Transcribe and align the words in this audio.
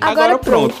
Agora, 0.00 0.34
Agora 0.34 0.38
pronto. 0.38 0.76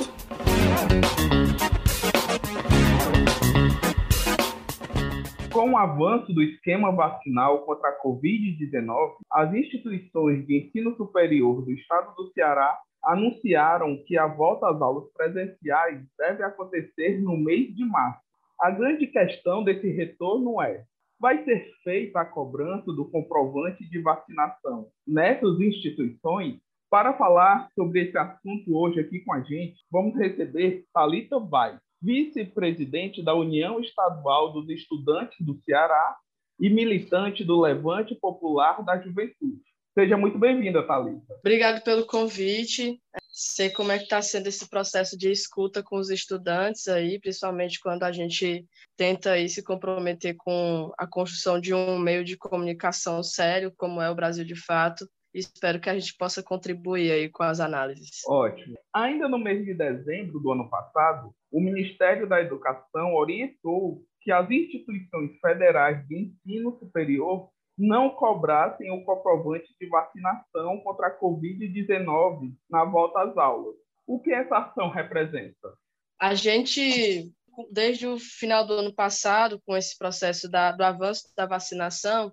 Com 5.52 5.72
o 5.72 5.76
avanço 5.76 6.32
do 6.32 6.42
esquema 6.42 6.92
vacinal 6.92 7.64
contra 7.64 7.88
a 7.88 8.00
Covid-19, 8.00 9.16
as 9.32 9.52
instituições 9.54 10.46
de 10.46 10.58
ensino 10.58 10.94
superior 10.96 11.64
do 11.64 11.72
estado 11.72 12.14
do 12.14 12.30
Ceará 12.32 12.78
anunciaram 13.02 14.02
que 14.06 14.16
a 14.16 14.26
volta 14.26 14.68
às 14.70 14.80
aulas 14.80 15.10
presenciais 15.12 16.00
deve 16.16 16.44
acontecer 16.44 17.20
no 17.20 17.36
mês 17.36 17.74
de 17.74 17.84
março. 17.84 18.20
A 18.60 18.70
grande 18.70 19.06
questão 19.08 19.64
desse 19.64 19.90
retorno 19.90 20.62
é: 20.62 20.84
vai 21.20 21.42
ser 21.44 21.72
feita 21.82 22.20
a 22.20 22.24
cobrança 22.24 22.92
do 22.92 23.10
comprovante 23.10 23.88
de 23.88 24.00
vacinação 24.00 24.86
nessas 25.06 25.60
instituições? 25.60 26.60
Para 26.90 27.12
falar 27.12 27.68
sobre 27.74 28.00
esse 28.00 28.16
assunto 28.16 28.74
hoje 28.74 28.98
aqui 29.00 29.20
com 29.20 29.34
a 29.34 29.40
gente, 29.42 29.76
vamos 29.90 30.16
receber 30.16 30.86
Talita 30.92 31.38
Vai, 31.38 31.76
vice-presidente 32.00 33.22
da 33.22 33.34
União 33.34 33.78
Estadual 33.78 34.54
dos 34.54 34.70
Estudantes 34.70 35.36
do 35.38 35.60
Ceará 35.66 36.16
e 36.58 36.70
militante 36.70 37.44
do 37.44 37.60
Levante 37.60 38.14
Popular 38.14 38.82
da 38.82 38.98
Juventude. 38.98 39.60
Seja 39.92 40.16
muito 40.16 40.38
bem-vinda, 40.38 40.82
Thalita. 40.82 41.34
Obrigado 41.40 41.82
pelo 41.84 42.06
convite. 42.06 42.98
Sei 43.30 43.68
como 43.68 43.92
é 43.92 43.98
que 43.98 44.04
está 44.04 44.22
sendo 44.22 44.46
esse 44.46 44.66
processo 44.66 45.18
de 45.18 45.30
escuta 45.30 45.82
com 45.82 45.98
os 45.98 46.08
estudantes 46.08 46.88
aí, 46.88 47.20
principalmente 47.20 47.80
quando 47.80 48.04
a 48.04 48.12
gente 48.12 48.64
tenta 48.96 49.32
aí 49.32 49.46
se 49.48 49.62
comprometer 49.62 50.36
com 50.38 50.90
a 50.96 51.06
construção 51.06 51.60
de 51.60 51.74
um 51.74 51.98
meio 51.98 52.24
de 52.24 52.36
comunicação 52.36 53.22
sério, 53.22 53.74
como 53.76 54.00
é 54.00 54.10
o 54.10 54.14
Brasil 54.14 54.44
de 54.44 54.56
Fato, 54.56 55.06
espero 55.38 55.80
que 55.80 55.88
a 55.88 55.98
gente 55.98 56.16
possa 56.16 56.42
contribuir 56.42 57.10
aí 57.10 57.28
com 57.28 57.42
as 57.42 57.60
análises. 57.60 58.22
Ótimo. 58.26 58.76
Ainda 58.94 59.28
no 59.28 59.38
mês 59.38 59.64
de 59.64 59.74
dezembro 59.74 60.40
do 60.40 60.52
ano 60.52 60.68
passado, 60.68 61.34
o 61.50 61.60
Ministério 61.60 62.28
da 62.28 62.40
Educação 62.40 63.14
orientou 63.14 64.02
que 64.20 64.32
as 64.32 64.50
instituições 64.50 65.38
federais 65.40 66.06
de 66.06 66.16
ensino 66.16 66.78
superior 66.78 67.48
não 67.78 68.10
cobrassem 68.10 68.90
o 68.90 69.04
comprovante 69.04 69.72
de 69.80 69.88
vacinação 69.88 70.80
contra 70.80 71.06
a 71.06 71.18
Covid-19 71.18 72.52
na 72.68 72.84
volta 72.84 73.22
às 73.22 73.36
aulas. 73.38 73.76
O 74.06 74.20
que 74.20 74.32
essa 74.32 74.58
ação 74.58 74.90
representa? 74.90 75.72
A 76.20 76.34
gente, 76.34 77.30
desde 77.70 78.06
o 78.06 78.18
final 78.18 78.66
do 78.66 78.72
ano 78.72 78.92
passado, 78.92 79.62
com 79.64 79.76
esse 79.76 79.96
processo 79.96 80.50
da, 80.50 80.72
do 80.72 80.82
avanço 80.82 81.32
da 81.36 81.46
vacinação, 81.46 82.32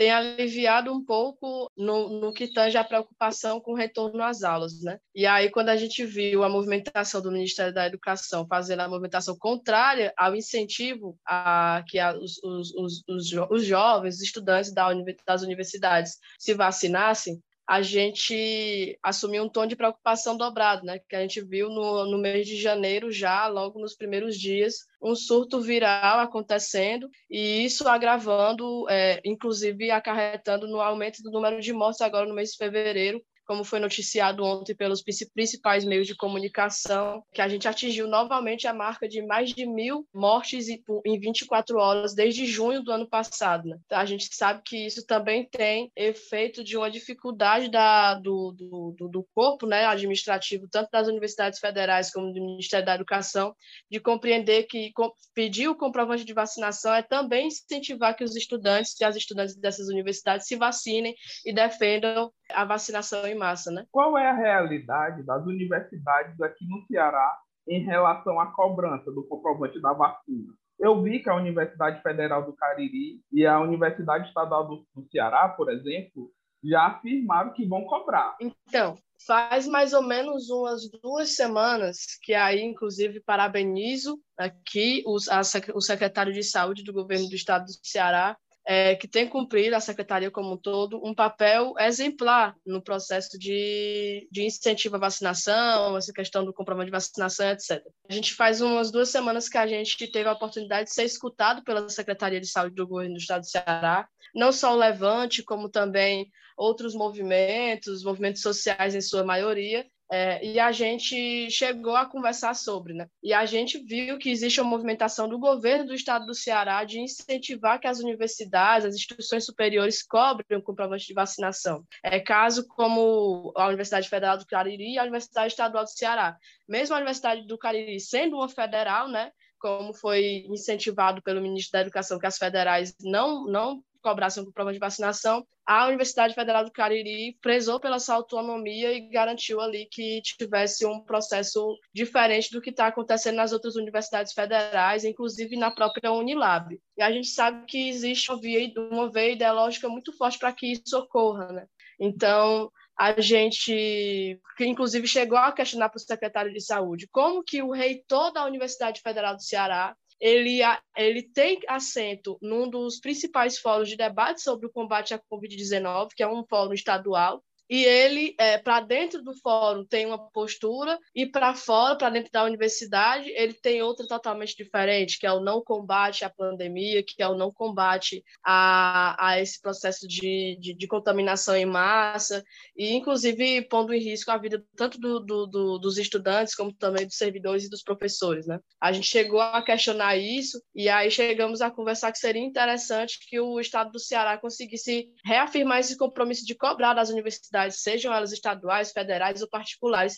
tem 0.00 0.10
aliviado 0.10 0.90
um 0.90 1.04
pouco 1.04 1.70
no, 1.76 2.08
no 2.08 2.32
que 2.32 2.48
tange 2.48 2.78
a 2.78 2.82
preocupação 2.82 3.60
com 3.60 3.72
o 3.72 3.76
retorno 3.76 4.22
às 4.22 4.42
aulas, 4.42 4.80
né? 4.80 4.98
E 5.14 5.26
aí, 5.26 5.50
quando 5.50 5.68
a 5.68 5.76
gente 5.76 6.06
viu 6.06 6.42
a 6.42 6.48
movimentação 6.48 7.20
do 7.20 7.30
Ministério 7.30 7.74
da 7.74 7.86
Educação 7.86 8.46
fazendo 8.48 8.80
a 8.80 8.88
movimentação 8.88 9.36
contrária 9.38 10.10
ao 10.16 10.34
incentivo 10.34 11.18
a 11.22 11.84
que 11.86 11.98
a, 11.98 12.16
os, 12.16 12.42
os, 12.42 12.74
os, 12.74 13.02
os, 13.50 13.66
jovens, 13.66 14.14
os 14.14 14.22
estudantes 14.22 14.72
das 14.72 15.42
universidades 15.42 16.16
se 16.38 16.54
vacinassem, 16.54 17.38
a 17.70 17.82
gente 17.82 18.98
assumiu 19.00 19.44
um 19.44 19.48
tom 19.48 19.64
de 19.64 19.76
preocupação 19.76 20.36
dobrado, 20.36 20.84
né? 20.84 20.98
Que 21.08 21.14
a 21.14 21.20
gente 21.20 21.40
viu 21.40 21.68
no, 21.68 22.04
no 22.04 22.18
mês 22.18 22.44
de 22.44 22.56
janeiro 22.60 23.12
já, 23.12 23.46
logo 23.46 23.78
nos 23.78 23.94
primeiros 23.94 24.36
dias, 24.36 24.78
um 25.00 25.14
surto 25.14 25.60
viral 25.60 26.18
acontecendo 26.18 27.08
e 27.30 27.64
isso 27.64 27.86
agravando, 27.86 28.90
é, 28.90 29.20
inclusive 29.24 29.88
acarretando 29.88 30.66
no 30.66 30.80
aumento 30.80 31.22
do 31.22 31.30
número 31.30 31.60
de 31.60 31.72
mortes 31.72 32.00
agora 32.00 32.26
no 32.26 32.34
mês 32.34 32.50
de 32.50 32.56
fevereiro, 32.56 33.22
como 33.50 33.64
foi 33.64 33.80
noticiado 33.80 34.44
ontem 34.44 34.76
pelos 34.76 35.02
principais 35.02 35.84
meios 35.84 36.06
de 36.06 36.14
comunicação, 36.14 37.20
que 37.32 37.42
a 37.42 37.48
gente 37.48 37.66
atingiu 37.66 38.06
novamente 38.06 38.68
a 38.68 38.72
marca 38.72 39.08
de 39.08 39.20
mais 39.26 39.50
de 39.50 39.66
mil 39.66 40.06
mortes 40.14 40.68
em 40.68 41.18
24 41.18 41.76
horas 41.76 42.14
desde 42.14 42.46
junho 42.46 42.80
do 42.80 42.92
ano 42.92 43.08
passado. 43.08 43.68
Né? 43.68 43.76
Então, 43.84 43.98
a 43.98 44.04
gente 44.04 44.32
sabe 44.32 44.62
que 44.64 44.86
isso 44.86 45.04
também 45.04 45.48
tem 45.50 45.90
efeito 45.96 46.62
de 46.62 46.76
uma 46.76 46.88
dificuldade 46.88 47.68
da, 47.68 48.14
do, 48.14 48.54
do, 48.56 49.08
do 49.08 49.26
corpo 49.34 49.66
né, 49.66 49.84
administrativo, 49.84 50.68
tanto 50.70 50.88
das 50.92 51.08
universidades 51.08 51.58
federais 51.58 52.12
como 52.12 52.32
do 52.32 52.40
Ministério 52.40 52.86
da 52.86 52.94
Educação, 52.94 53.52
de 53.90 53.98
compreender 53.98 54.68
que 54.68 54.92
pedir 55.34 55.66
o 55.66 55.74
comprovante 55.74 56.24
de 56.24 56.32
vacinação 56.32 56.94
é 56.94 57.02
também 57.02 57.48
incentivar 57.48 58.14
que 58.14 58.22
os 58.22 58.36
estudantes 58.36 58.94
e 59.00 59.04
as 59.04 59.16
estudantes 59.16 59.56
dessas 59.56 59.88
universidades 59.88 60.46
se 60.46 60.54
vacinem 60.54 61.16
e 61.44 61.52
defendam 61.52 62.30
a 62.52 62.64
vacinação 62.64 63.26
em 63.26 63.39
massa, 63.40 63.70
né? 63.70 63.86
Qual 63.90 64.16
é 64.18 64.28
a 64.28 64.34
realidade 64.34 65.22
das 65.22 65.44
universidades 65.46 66.40
aqui 66.40 66.66
no 66.68 66.86
Ceará 66.86 67.38
em 67.66 67.82
relação 67.82 68.38
à 68.38 68.52
cobrança 68.52 69.10
do 69.10 69.26
comprovante 69.26 69.80
da 69.80 69.92
vacina? 69.92 70.52
Eu 70.78 71.02
vi 71.02 71.22
que 71.22 71.28
a 71.28 71.34
Universidade 71.34 72.02
Federal 72.02 72.44
do 72.44 72.54
Cariri 72.54 73.20
e 73.32 73.46
a 73.46 73.58
Universidade 73.60 74.28
Estadual 74.28 74.66
do, 74.66 74.86
do 74.94 75.08
Ceará, 75.10 75.48
por 75.48 75.70
exemplo, 75.70 76.30
já 76.62 76.86
afirmaram 76.86 77.52
que 77.52 77.66
vão 77.66 77.84
cobrar. 77.84 78.36
Então, 78.40 78.96
faz 79.26 79.66
mais 79.66 79.92
ou 79.92 80.02
menos 80.02 80.50
umas 80.50 80.90
duas 81.02 81.34
semanas 81.34 82.18
que 82.22 82.34
aí, 82.34 82.62
inclusive, 82.62 83.20
parabenizo 83.20 84.18
aqui 84.38 85.02
os, 85.06 85.28
a, 85.28 85.40
o 85.74 85.80
secretário 85.80 86.32
de 86.32 86.42
Saúde 86.42 86.82
do 86.82 86.92
governo 86.92 87.28
do 87.28 87.34
estado 87.34 87.66
do 87.66 87.72
Ceará, 87.82 88.36
é, 88.66 88.94
que 88.94 89.08
tem 89.08 89.26
cumprido, 89.26 89.74
a 89.74 89.80
Secretaria 89.80 90.30
como 90.30 90.52
um 90.52 90.56
todo, 90.56 91.00
um 91.04 91.14
papel 91.14 91.74
exemplar 91.78 92.54
no 92.64 92.82
processo 92.82 93.38
de, 93.38 94.28
de 94.30 94.44
incentivo 94.44 94.96
à 94.96 94.98
vacinação, 94.98 95.96
essa 95.96 96.12
questão 96.12 96.44
do 96.44 96.52
comprovante 96.52 96.86
de 96.86 96.92
vacinação, 96.92 97.50
etc. 97.50 97.82
A 98.08 98.12
gente 98.12 98.34
faz 98.34 98.60
umas 98.60 98.90
duas 98.90 99.08
semanas 99.08 99.48
que 99.48 99.58
a 99.58 99.66
gente 99.66 100.10
teve 100.10 100.28
a 100.28 100.32
oportunidade 100.32 100.88
de 100.88 100.94
ser 100.94 101.04
escutado 101.04 101.64
pela 101.64 101.88
Secretaria 101.88 102.40
de 102.40 102.46
Saúde 102.46 102.74
do 102.74 102.86
Governo 102.86 103.14
do 103.14 103.20
Estado 103.20 103.40
do 103.40 103.48
Ceará, 103.48 104.08
não 104.34 104.52
só 104.52 104.74
o 104.74 104.78
Levante, 104.78 105.42
como 105.42 105.68
também 105.68 106.30
outros 106.56 106.94
movimentos, 106.94 108.04
movimentos 108.04 108.42
sociais 108.42 108.94
em 108.94 109.00
sua 109.00 109.24
maioria, 109.24 109.86
é, 110.12 110.44
e 110.44 110.58
a 110.58 110.72
gente 110.72 111.48
chegou 111.50 111.94
a 111.94 112.04
conversar 112.04 112.54
sobre, 112.54 112.92
né? 112.92 113.06
E 113.22 113.32
a 113.32 113.46
gente 113.46 113.78
viu 113.78 114.18
que 114.18 114.28
existe 114.28 114.60
uma 114.60 114.68
movimentação 114.68 115.28
do 115.28 115.38
governo 115.38 115.86
do 115.86 115.94
estado 115.94 116.26
do 116.26 116.34
Ceará 116.34 116.82
de 116.82 116.98
incentivar 116.98 117.78
que 117.78 117.86
as 117.86 118.00
universidades, 118.00 118.86
as 118.86 118.96
instituições 118.96 119.44
superiores 119.44 120.02
cobrem 120.02 120.58
o 120.58 120.62
comprovante 120.62 121.06
de 121.06 121.14
vacinação. 121.14 121.84
É 122.02 122.18
caso 122.18 122.66
como 122.66 123.52
a 123.56 123.68
Universidade 123.68 124.08
Federal 124.08 124.36
do 124.36 124.46
Cariri 124.46 124.94
e 124.94 124.98
a 124.98 125.02
Universidade 125.02 125.52
Estadual 125.52 125.84
do 125.84 125.90
Ceará. 125.90 126.36
Mesmo 126.68 126.94
a 126.94 126.98
Universidade 126.98 127.46
do 127.46 127.56
Cariri 127.56 128.00
sendo 128.00 128.36
uma 128.36 128.48
federal, 128.48 129.08
né? 129.08 129.30
Como 129.60 129.94
foi 129.94 130.44
incentivado 130.48 131.22
pelo 131.22 131.40
ministro 131.40 131.72
da 131.72 131.82
Educação 131.82 132.18
que 132.18 132.26
as 132.26 132.36
federais 132.36 132.96
não 133.00 133.44
não 133.46 133.80
cobrassem 134.00 134.42
o 134.42 134.52
prova 134.52 134.72
de 134.72 134.78
vacinação, 134.78 135.46
a 135.66 135.86
Universidade 135.86 136.34
Federal 136.34 136.64
do 136.64 136.72
Cariri 136.72 137.38
prezou 137.40 137.78
pela 137.78 137.98
sua 137.98 138.16
autonomia 138.16 138.92
e 138.92 139.08
garantiu 139.08 139.60
ali 139.60 139.86
que 139.90 140.20
tivesse 140.22 140.84
um 140.84 141.00
processo 141.00 141.78
diferente 141.94 142.50
do 142.50 142.60
que 142.60 142.70
está 142.70 142.88
acontecendo 142.88 143.36
nas 143.36 143.52
outras 143.52 143.76
universidades 143.76 144.32
federais, 144.32 145.04
inclusive 145.04 145.56
na 145.56 145.70
própria 145.70 146.10
Unilab. 146.10 146.76
E 146.96 147.02
a 147.02 147.12
gente 147.12 147.28
sabe 147.28 147.66
que 147.66 147.88
existe 147.88 148.30
uma 148.30 148.40
via, 148.40 148.72
uma 148.90 149.10
veia 149.10 149.32
ideológica 149.32 149.88
muito 149.88 150.12
forte 150.16 150.38
para 150.38 150.52
que 150.52 150.72
isso 150.72 150.98
ocorra, 150.98 151.52
né? 151.52 151.66
Então, 152.00 152.70
a 152.98 153.20
gente, 153.20 154.40
que 154.56 154.66
inclusive 154.66 155.06
chegou 155.06 155.38
a 155.38 155.52
questionar 155.52 155.88
para 155.88 155.96
o 155.96 156.00
secretário 156.00 156.52
de 156.52 156.60
Saúde, 156.60 157.08
como 157.10 157.42
que 157.42 157.62
o 157.62 157.70
reitor 157.70 158.32
da 158.32 158.44
Universidade 158.44 159.00
Federal 159.00 159.36
do 159.36 159.42
Ceará 159.42 159.96
ele, 160.20 160.60
ele 160.96 161.22
tem 161.22 161.60
assento 161.66 162.38
num 162.42 162.68
dos 162.68 163.00
principais 163.00 163.58
fóruns 163.58 163.88
de 163.88 163.96
debate 163.96 164.42
sobre 164.42 164.66
o 164.66 164.70
combate 164.70 165.14
à 165.14 165.18
Covid-19, 165.18 166.08
que 166.14 166.22
é 166.22 166.28
um 166.28 166.44
fórum 166.44 166.74
estadual, 166.74 167.42
e 167.70 167.84
ele, 167.84 168.34
é, 168.36 168.58
para 168.58 168.80
dentro 168.80 169.22
do 169.22 169.32
fórum, 169.32 169.84
tem 169.84 170.04
uma 170.04 170.18
postura, 170.18 170.98
e 171.14 171.24
para 171.24 171.54
fora, 171.54 171.94
para 171.94 172.10
dentro 172.10 172.32
da 172.32 172.42
universidade, 172.42 173.30
ele 173.30 173.54
tem 173.54 173.80
outra 173.80 174.08
totalmente 174.08 174.56
diferente, 174.56 175.20
que 175.20 175.26
é 175.26 175.32
o 175.32 175.38
não 175.38 175.62
combate 175.62 176.24
à 176.24 176.30
pandemia, 176.30 177.00
que 177.00 177.22
é 177.22 177.28
o 177.28 177.36
não 177.36 177.52
combate 177.52 178.24
a, 178.44 179.14
a 179.24 179.40
esse 179.40 179.60
processo 179.60 180.08
de, 180.08 180.58
de, 180.60 180.74
de 180.74 180.86
contaminação 180.88 181.54
em 181.54 181.64
massa, 181.64 182.42
e 182.76 182.92
inclusive 182.92 183.62
pondo 183.68 183.94
em 183.94 184.00
risco 184.00 184.32
a 184.32 184.36
vida 184.36 184.60
tanto 184.76 184.98
do, 184.98 185.20
do, 185.20 185.46
do, 185.46 185.78
dos 185.78 185.96
estudantes, 185.96 186.56
como 186.56 186.72
também 186.72 187.06
dos 187.06 187.16
servidores 187.16 187.66
e 187.66 187.70
dos 187.70 187.84
professores. 187.84 188.48
Né? 188.48 188.58
A 188.80 188.90
gente 188.90 189.06
chegou 189.06 189.40
a 189.40 189.62
questionar 189.62 190.16
isso, 190.16 190.60
e 190.74 190.88
aí 190.88 191.08
chegamos 191.08 191.60
a 191.60 191.70
conversar 191.70 192.10
que 192.10 192.18
seria 192.18 192.42
interessante 192.42 193.20
que 193.28 193.38
o 193.38 193.60
Estado 193.60 193.92
do 193.92 194.00
Ceará 194.00 194.36
conseguisse 194.36 195.08
reafirmar 195.24 195.78
esse 195.78 195.96
compromisso 195.96 196.44
de 196.44 196.56
cobrar 196.56 196.94
das 196.94 197.10
universidades 197.10 197.59
universidades, 197.60 197.82
sejam 197.82 198.12
elas 198.12 198.32
estaduais, 198.32 198.92
federais 198.92 199.42
ou 199.42 199.48
particulares, 199.48 200.16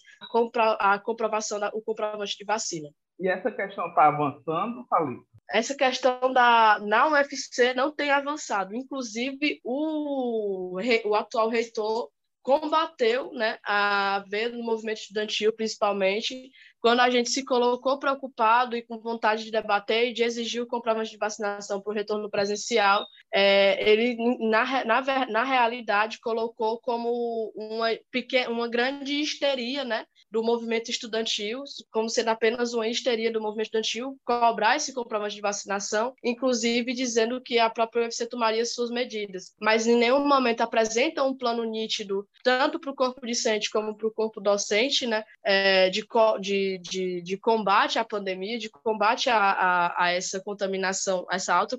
a 0.78 0.98
comprovação 0.98 1.58
da, 1.58 1.68
o 1.74 1.82
comprovante 1.82 2.36
de 2.36 2.44
vacina. 2.44 2.88
E 3.18 3.28
essa 3.28 3.50
questão 3.50 3.88
está 3.88 4.08
avançando, 4.08 4.86
Thalita? 4.88 5.22
Essa 5.50 5.74
questão 5.76 6.32
da 6.32 6.78
na 6.80 7.08
UFC 7.08 7.74
não 7.74 7.94
tem 7.94 8.10
avançado. 8.10 8.74
Inclusive, 8.74 9.60
o, 9.64 10.78
o 11.04 11.14
atual 11.14 11.48
reitor 11.48 12.08
combateu 12.42 13.32
né, 13.32 13.58
a 13.64 14.24
ver 14.28 14.50
no 14.50 14.64
movimento 14.64 14.98
estudantil, 14.98 15.52
principalmente, 15.52 16.50
quando 16.82 16.98
a 16.98 17.08
gente 17.08 17.30
se 17.30 17.44
colocou 17.44 17.96
preocupado 17.96 18.76
e 18.76 18.82
com 18.82 18.98
vontade 18.98 19.44
de 19.44 19.52
debater 19.52 20.08
e 20.08 20.12
de 20.12 20.24
exigir 20.24 20.60
o 20.60 20.66
comprovante 20.66 21.12
de 21.12 21.16
vacinação 21.16 21.80
para 21.80 21.92
o 21.92 21.94
retorno 21.94 22.28
presencial, 22.28 23.06
é, 23.32 23.88
ele, 23.88 24.16
na, 24.50 24.84
na, 24.84 25.26
na 25.26 25.44
realidade, 25.44 26.18
colocou 26.18 26.80
como 26.80 27.52
uma, 27.54 27.86
pequena, 28.10 28.50
uma 28.50 28.68
grande 28.68 29.20
histeria 29.20 29.84
né, 29.84 30.04
do 30.32 30.42
movimento 30.42 30.90
estudantil, 30.90 31.62
como 31.92 32.08
sendo 32.08 32.28
apenas 32.28 32.72
uma 32.72 32.88
histeria 32.88 33.30
do 33.30 33.40
movimento 33.40 33.66
estudantil, 33.66 34.18
cobrar 34.24 34.76
esse 34.76 34.94
comprovante 34.94 35.34
de 35.34 35.42
vacinação, 35.42 36.14
inclusive 36.24 36.94
dizendo 36.94 37.40
que 37.40 37.58
a 37.58 37.68
própria 37.68 38.04
UFC 38.04 38.26
tomaria 38.26 38.64
suas 38.64 38.90
medidas. 38.90 39.52
Mas 39.60 39.86
em 39.86 39.96
nenhum 39.96 40.26
momento 40.26 40.62
apresenta 40.62 41.22
um 41.22 41.36
plano 41.36 41.64
nítido, 41.64 42.26
tanto 42.42 42.80
para 42.80 42.90
o 42.90 42.96
corpo 42.96 43.26
discente 43.26 43.70
como 43.70 43.94
para 43.94 44.08
o 44.08 44.12
corpo 44.12 44.40
docente, 44.40 45.06
né, 45.06 45.22
é, 45.44 45.90
de, 45.90 46.02
de 46.40 46.62
de, 46.78 47.20
de, 47.22 47.36
combate 47.36 47.98
à 47.98 48.04
pandemia, 48.04 48.58
de 48.58 48.70
combate 48.70 49.28
a, 49.28 49.36
a, 49.36 50.04
a 50.04 50.10
essa 50.12 50.40
contaminação, 50.40 51.26
essa 51.30 51.54
alta 51.54 51.78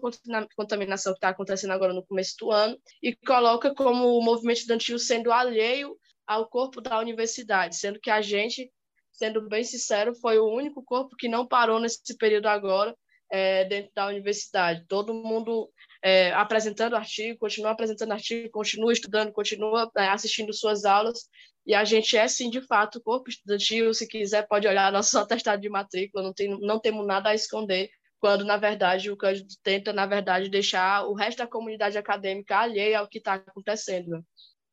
contaminação 0.56 1.14
que 1.14 1.18
está 1.18 1.30
acontecendo 1.30 1.72
agora 1.72 1.94
no 1.94 2.06
começo 2.06 2.36
do 2.40 2.52
ano, 2.52 2.78
e 3.02 3.16
coloca 3.16 3.74
como 3.74 4.18
o 4.18 4.24
movimento 4.24 4.58
estudantil 4.58 5.00
sendo 5.00 5.32
alheio 5.32 5.98
ao 6.28 6.48
corpo 6.48 6.82
da 6.82 7.00
universidade, 7.00 7.76
sendo 7.76 8.00
que 8.00 8.10
a 8.10 8.22
gente, 8.22 8.72
sendo 9.12 9.48
bem 9.48 9.64
sincero, 9.64 10.16
foi 10.16 10.40
o 10.40 10.48
único 10.48 10.84
corpo 10.84 11.16
que 11.16 11.28
não 11.28 11.48
parou 11.48 11.80
nesse 11.80 12.18
período 12.18 12.48
agora 12.48 12.96
é, 13.32 13.66
dentro 13.66 13.92
da 13.96 14.08
universidade. 14.08 14.86
Todo 14.88 15.14
mundo 15.14 15.70
é, 16.04 16.32
apresentando 16.34 16.96
artigo, 16.96 17.40
continua 17.40 17.72
apresentando 17.72 18.12
artigo, 18.12 18.50
continua 18.52 18.94
estudando, 18.94 19.32
continua 19.32 19.90
é, 19.98 20.08
assistindo 20.08 20.54
suas 20.54 20.86
aulas, 20.86 21.28
e 21.66 21.74
a 21.74 21.84
gente 21.84 22.16
é, 22.18 22.28
sim, 22.28 22.50
de 22.50 22.62
fato, 22.62 23.02
corpo 23.02 23.30
estudantil. 23.30 23.94
Se 23.94 24.08
quiser, 24.08 24.48
pode 24.48 24.68
olhar 24.68 24.92
nosso 24.94 25.18
atestado 25.18 25.62
de 25.62 25.70
matrícula, 25.70 26.24
não, 26.24 26.34
tem, 26.34 26.60
não 26.60 26.80
temos 26.80 27.06
nada 27.08 27.30
a 27.30 27.36
esconder, 27.36 27.90
quando, 28.20 28.46
na 28.46 28.56
verdade, 28.56 29.12
o 29.12 29.18
Cândido 29.18 29.54
tenta, 29.62 29.92
na 29.92 30.06
verdade, 30.06 30.48
deixar 30.48 31.06
o 31.08 31.14
resto 31.14 31.40
da 31.40 31.48
comunidade 31.48 31.98
acadêmica 31.98 32.58
alheia 32.58 33.00
ao 33.00 33.08
que 33.08 33.18
está 33.18 33.34
acontecendo. 33.34 34.24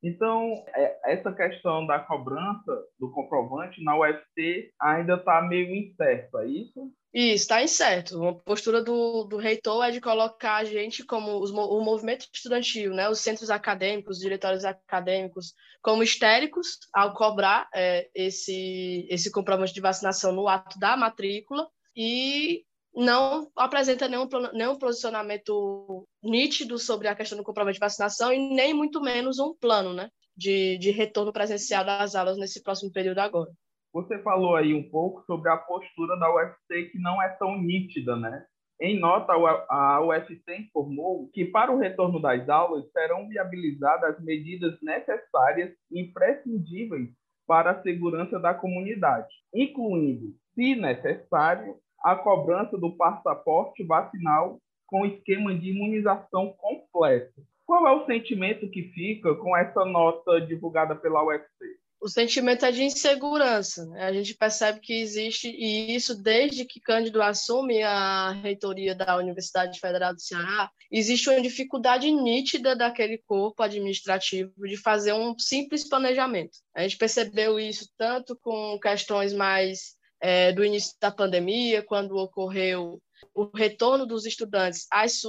Então, 0.03 0.65
é, 0.75 1.13
essa 1.13 1.31
questão 1.33 1.87
da 1.87 1.99
cobrança 1.99 2.85
do 2.99 3.11
comprovante 3.11 3.83
na 3.85 3.99
UFC 3.99 4.73
ainda 4.81 5.15
está 5.15 5.43
meio 5.43 5.75
incerta, 5.75 6.39
é 6.43 6.47
isso? 6.47 6.91
Isso, 7.13 7.43
está 7.43 7.63
incerto. 7.63 8.19
Uma 8.19 8.35
postura 8.35 8.83
do, 8.83 9.25
do 9.25 9.37
reitor 9.37 9.85
é 9.85 9.91
de 9.91 10.01
colocar 10.01 10.57
a 10.57 10.65
gente 10.65 11.05
como 11.05 11.41
os, 11.41 11.51
o 11.51 11.81
movimento 11.81 12.27
estudantil, 12.33 12.95
né, 12.95 13.09
os 13.09 13.21
centros 13.21 13.51
acadêmicos, 13.51 14.17
os 14.17 14.23
diretórios 14.23 14.65
acadêmicos, 14.65 15.53
como 15.83 16.03
histéricos 16.03 16.79
ao 16.95 17.13
cobrar 17.13 17.69
é, 17.75 18.09
esse, 18.15 19.07
esse 19.11 19.31
comprovante 19.31 19.75
de 19.75 19.81
vacinação 19.81 20.33
no 20.33 20.49
ato 20.49 20.79
da 20.79 20.97
matrícula 20.97 21.69
e 21.97 22.65
não 22.95 23.51
apresenta 23.57 24.09
nenhum, 24.09 24.29
nenhum 24.53 24.79
posicionamento 24.79 26.07
nítido 26.23 26.79
sobre 26.79 27.09
a 27.09 27.15
questão 27.15 27.39
do 27.39 27.45
comprovante 27.45 27.75
de 27.75 27.81
vacinação 27.81 28.33
e 28.33 28.55
nem 28.55 28.75
muito 28.75 29.01
menos 29.01 29.39
um 29.39 29.55
plano 29.55 29.93
né, 29.93 30.09
de, 30.37 30.79
de 30.79 30.91
retorno 30.91 31.33
presencial 31.33 31.85
das 31.85 32.15
aulas 32.15 32.37
nesse 32.37 32.63
próximo 32.63 32.93
período 32.93 33.19
agora. 33.19 33.51
Você 33.93 34.23
falou 34.23 34.55
aí 34.55 34.73
um 34.73 34.89
pouco 34.89 35.25
sobre 35.25 35.51
a 35.51 35.57
postura 35.57 36.17
da 36.19 36.33
UFC 36.33 36.91
que 36.91 36.99
não 36.99 37.21
é 37.21 37.29
tão 37.29 37.61
nítida, 37.61 38.17
né? 38.17 38.45
Em 38.81 38.99
nota, 38.99 39.35
a 39.69 40.01
UFC 40.03 40.57
informou 40.57 41.29
que 41.35 41.45
para 41.45 41.71
o 41.71 41.79
retorno 41.79 42.21
das 42.21 42.49
aulas 42.49 42.91
serão 42.93 43.29
viabilizadas 43.29 44.15
as 44.15 44.25
medidas 44.25 44.79
necessárias 44.81 45.71
e 45.91 46.01
imprescindíveis 46.01 47.11
para 47.47 47.73
a 47.73 47.83
segurança 47.83 48.39
da 48.39 48.55
comunidade, 48.55 49.29
incluindo, 49.53 50.35
se 50.55 50.77
necessário, 50.77 51.77
a 52.03 52.17
cobrança 52.17 52.77
do 52.77 52.97
passaporte 52.97 53.85
vacinal 53.85 54.59
com 54.87 55.07
esquema 55.07 55.55
de 55.55 55.71
imunização 55.71 56.55
completo. 56.59 57.43
Qual 57.65 57.87
é 57.87 57.93
o 57.93 58.07
sentimento 58.07 58.69
que 58.69 58.83
fica 58.95 59.35
com 59.37 59.57
essa 59.57 59.85
nota 59.85 60.41
divulgada 60.41 60.97
pela 60.97 61.25
UFC? 61.25 61.81
o 62.01 62.09
sentimento 62.09 62.65
é 62.65 62.73
de 62.73 62.83
insegurança. 62.83 63.85
Né? 63.87 64.03
A 64.05 64.13
gente 64.13 64.35
percebe 64.35 64.81
que 64.81 64.95
existe, 64.95 65.49
e 65.49 65.95
isso 65.95 66.15
desde 66.15 66.65
que 66.65 66.81
Cândido 66.81 67.23
assume 67.23 67.83
a 67.83 68.31
reitoria 68.31 68.95
da 68.95 69.17
Universidade 69.17 69.79
Federal 69.79 70.15
do 70.15 70.21
Ceará, 70.21 70.71
existe 70.91 71.29
uma 71.29 71.41
dificuldade 71.41 72.11
nítida 72.11 72.75
daquele 72.75 73.19
corpo 73.19 73.63
administrativo 73.63 74.53
de 74.67 74.77
fazer 74.79 75.13
um 75.13 75.39
simples 75.39 75.87
planejamento. 75.87 76.59
A 76.75 76.83
gente 76.83 76.97
percebeu 76.97 77.61
isso 77.61 77.87
tanto 77.99 78.35
com 78.41 78.79
questões 78.81 79.35
mais 79.35 80.00
é, 80.21 80.53
do 80.53 80.65
início 80.65 80.95
da 81.01 81.11
pandemia, 81.11 81.83
quando 81.83 82.17
ocorreu 82.17 83.01
o 83.35 83.51
retorno 83.57 84.07
dos 84.07 84.27
estudantes 84.27 84.87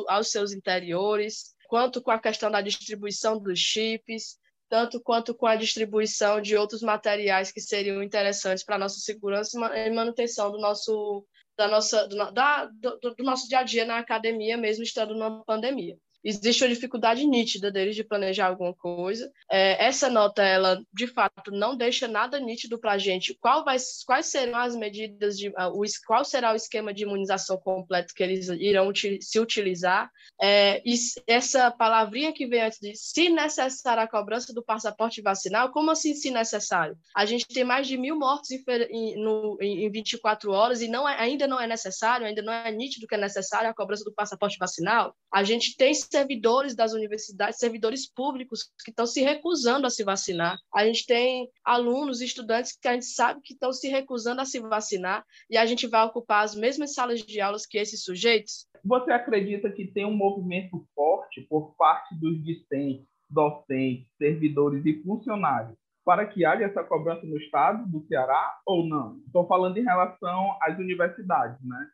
aos, 0.07 0.31
seus 0.31 0.51
interiores, 0.51 1.55
quanto 1.67 2.01
com 2.01 2.11
a 2.11 2.19
questão 2.19 2.51
da 2.51 2.61
distribuição 2.61 3.39
dos 3.39 3.59
chips, 3.59 4.38
tanto 4.69 5.01
quanto 5.01 5.33
com 5.35 5.45
a 5.45 5.55
distribuição 5.55 6.41
de 6.41 6.55
outros 6.55 6.81
materiais 6.81 7.51
que 7.51 7.59
seriam 7.59 8.01
interessantes 8.01 8.63
para 8.63 8.75
a 8.75 8.79
nossa 8.79 8.99
segurança 8.99 9.57
e 9.75 9.89
manutenção 9.89 10.51
do 10.51 10.59
nosso, 10.59 11.25
da 11.57 11.67
nossa, 11.67 12.07
do, 12.07 12.31
da, 12.31 12.65
do, 12.65 12.97
do 12.99 13.23
nosso 13.23 13.47
dia 13.47 13.59
a 13.59 13.63
dia 13.63 13.85
na 13.85 13.97
academia, 13.97 14.57
mesmo 14.57 14.83
estando 14.83 15.13
numa 15.13 15.43
pandemia 15.43 15.97
existe 16.23 16.63
uma 16.63 16.69
dificuldade 16.69 17.25
nítida 17.25 17.71
deles 17.71 17.95
de 17.95 18.03
planejar 18.03 18.47
alguma 18.47 18.73
coisa. 18.73 19.31
É, 19.50 19.85
essa 19.85 20.09
nota, 20.09 20.44
ela, 20.44 20.81
de 20.94 21.07
fato, 21.07 21.51
não 21.51 21.75
deixa 21.75 22.07
nada 22.07 22.39
nítido 22.39 22.79
para 22.79 22.94
a 22.94 22.97
gente 22.97 23.38
qual 23.39 23.63
vai, 23.63 23.77
quais 24.06 24.27
serão 24.27 24.59
as 24.59 24.75
medidas, 24.75 25.38
de, 25.38 25.50
uh, 25.50 25.71
o, 25.73 25.83
qual 26.06 26.23
será 26.23 26.53
o 26.53 26.56
esquema 26.56 26.94
de 26.94 27.03
imunização 27.03 27.57
completo 27.57 28.13
que 28.13 28.23
eles 28.23 28.50
irão 28.50 28.91
se 29.19 29.39
utilizar. 29.39 30.09
É, 30.41 30.81
e 30.85 30.95
essa 31.27 31.71
palavrinha 31.71 32.33
que 32.33 32.47
vem 32.47 32.62
antes 32.62 32.79
de 32.79 32.95
se 32.95 33.29
necessário 33.29 34.03
a 34.03 34.07
cobrança 34.07 34.53
do 34.53 34.63
passaporte 34.63 35.21
vacinal, 35.21 35.71
como 35.71 35.91
assim 35.91 36.13
se 36.13 36.31
necessário? 36.31 36.97
A 37.15 37.25
gente 37.25 37.47
tem 37.47 37.63
mais 37.63 37.88
de 37.88 37.97
mil 37.97 38.17
mortos 38.17 38.51
em, 38.51 38.63
em, 38.89 39.85
em 39.85 39.91
24 39.91 40.51
horas 40.51 40.81
e 40.81 40.88
não 40.88 41.07
é, 41.07 41.19
ainda 41.19 41.47
não 41.47 41.59
é 41.59 41.67
necessário, 41.67 42.25
ainda 42.25 42.41
não 42.41 42.53
é 42.53 42.71
nítido 42.71 43.07
que 43.07 43.15
é 43.15 43.17
necessário 43.17 43.69
a 43.69 43.74
cobrança 43.74 44.03
do 44.03 44.13
passaporte 44.13 44.57
vacinal. 44.57 45.15
A 45.33 45.44
gente 45.44 45.75
tem 45.77 45.91
servidores 46.12 46.75
das 46.75 46.94
universidades, 46.94 47.58
servidores 47.58 48.12
públicos 48.12 48.63
que 48.84 48.92
estão 48.92 49.08
se 49.08 49.22
recusando 49.22 49.88
a 49.88 49.90
se 49.90 50.04
vacinar. 50.04 50.60
A 50.74 50.86
gente 50.86 51.06
tem 51.06 51.50
alunos, 51.63 52.22
estudantes 52.22 52.78
que 52.80 52.88
a 52.88 52.94
gente 52.94 53.06
sabe 53.06 53.42
que 53.42 53.54
estão 53.54 53.72
se 53.72 53.88
recusando 53.88 54.42
a 54.42 54.46
se 54.46 54.60
vacinar 54.60 55.25
e 55.50 55.58
a 55.58 55.65
gente 55.65 55.88
vai 55.88 56.06
ocupar 56.06 56.44
as 56.44 56.56
mesmas 56.56 56.94
salas 56.94 57.22
de 57.22 57.39
aulas 57.39 57.65
que 57.65 57.77
esses 57.77 58.03
sujeitos? 58.03 58.68
Você 58.84 59.12
acredita 59.12 59.72
que 59.72 59.88
tem 59.88 60.06
um 60.06 60.15
movimento 60.15 60.86
forte 60.94 61.41
por 61.41 61.75
parte 61.75 62.13
dos 62.15 62.44
discentes, 62.44 63.08
docentes, 63.30 64.08
servidores 64.18 64.86
e 64.86 65.01
funcionários 65.03 65.77
para 66.03 66.25
que 66.25 66.44
haja 66.44 66.65
essa 66.65 66.84
cobrança 66.84 67.25
no 67.25 67.38
estado 67.38 67.88
do 67.88 68.06
Ceará 68.08 68.60
ou 68.65 68.86
não? 68.86 69.18
Estou 69.25 69.48
falando 69.48 69.77
em 69.77 69.84
relação 69.84 70.58
às 70.62 70.77
universidades, 70.77 71.63
né? 71.63 71.88